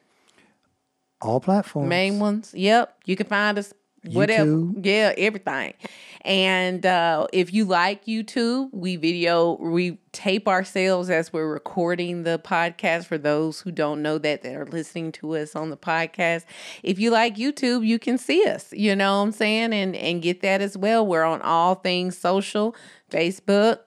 All 1.21 1.41
platforms. 1.41 1.89
Main 1.89 2.21
ones. 2.21 2.55
Yep. 2.55 2.97
You 3.05 3.17
can 3.17 3.27
find 3.27 3.59
us 3.59 3.75
whatever. 4.05 4.49
YouTube. 4.49 4.87
Yeah, 4.87 5.13
everything. 5.19 5.75
And 6.21 6.87
uh, 6.87 7.27
if 7.33 7.53
you 7.53 7.65
like 7.65 8.07
YouTube, 8.07 8.71
we 8.73 8.97
video, 8.97 9.55
we 9.61 9.99
tape 10.13 10.49
ourselves 10.49 11.11
as 11.11 11.33
we're 11.33 11.49
recording 11.49 12.23
the 12.23 12.41
podcast 12.43 13.07
for 13.07 13.19
those 13.19 13.61
who 13.61 13.71
don't 13.71 14.01
know 14.01 14.17
that 14.19 14.43
that 14.43 14.55
are 14.55 14.67
listening 14.67 15.13
to 15.13 15.37
us 15.37 15.55
on 15.55 15.71
the 15.71 15.77
podcast. 15.77 16.45
If 16.83 16.99
you 16.99 17.11
like 17.11 17.37
YouTube, 17.37 17.87
you 17.87 17.99
can 17.99 18.17
see 18.17 18.47
us, 18.47 18.73
you 18.73 18.95
know 18.97 19.19
what 19.19 19.25
I'm 19.25 19.33
saying? 19.33 19.75
And 19.75 19.95
and 19.97 20.23
get 20.23 20.41
that 20.43 20.63
as 20.63 20.79
well. 20.79 21.07
We're 21.07 21.25
on 21.25 21.43
all 21.43 21.75
things 21.75 22.17
social, 22.17 22.75
Facebook, 23.15 23.79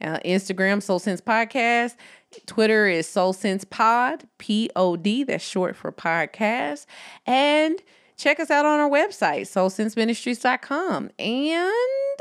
uh, 0.00 0.18
Instagram, 0.24 0.82
Soul 0.82 0.98
Sense 0.98 1.20
Podcast. 1.20 1.96
Twitter 2.46 2.86
is 2.86 3.06
Soul 3.06 3.32
Sense 3.32 3.64
Pod, 3.64 4.24
P 4.38 4.70
O 4.74 4.96
D, 4.96 5.22
that's 5.24 5.44
short 5.44 5.76
for 5.76 5.92
podcast. 5.92 6.86
And 7.26 7.82
check 8.16 8.40
us 8.40 8.50
out 8.50 8.64
on 8.64 8.80
our 8.80 8.88
website, 8.88 9.42
soulsenseministries.com. 9.42 11.10
And 11.18 12.20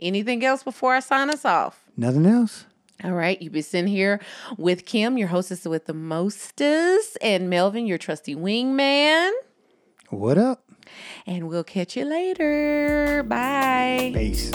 anything 0.00 0.44
else 0.44 0.62
before 0.62 0.94
I 0.94 1.00
sign 1.00 1.30
us 1.30 1.44
off? 1.44 1.84
Nothing 1.96 2.26
else. 2.26 2.66
All 3.02 3.12
right, 3.12 3.40
you've 3.42 3.52
been 3.52 3.62
sitting 3.62 3.88
here 3.88 4.20
with 4.56 4.86
Kim, 4.86 5.18
your 5.18 5.28
hostess 5.28 5.64
with 5.64 5.86
the 5.86 5.94
mostest, 5.94 7.18
and 7.20 7.50
Melvin, 7.50 7.86
your 7.86 7.98
trusty 7.98 8.34
wingman. 8.34 9.30
What 10.10 10.38
up? 10.38 10.64
And 11.26 11.48
we'll 11.48 11.64
catch 11.64 11.96
you 11.96 12.04
later. 12.04 13.24
Bye. 13.26 14.12
Peace. 14.14 14.50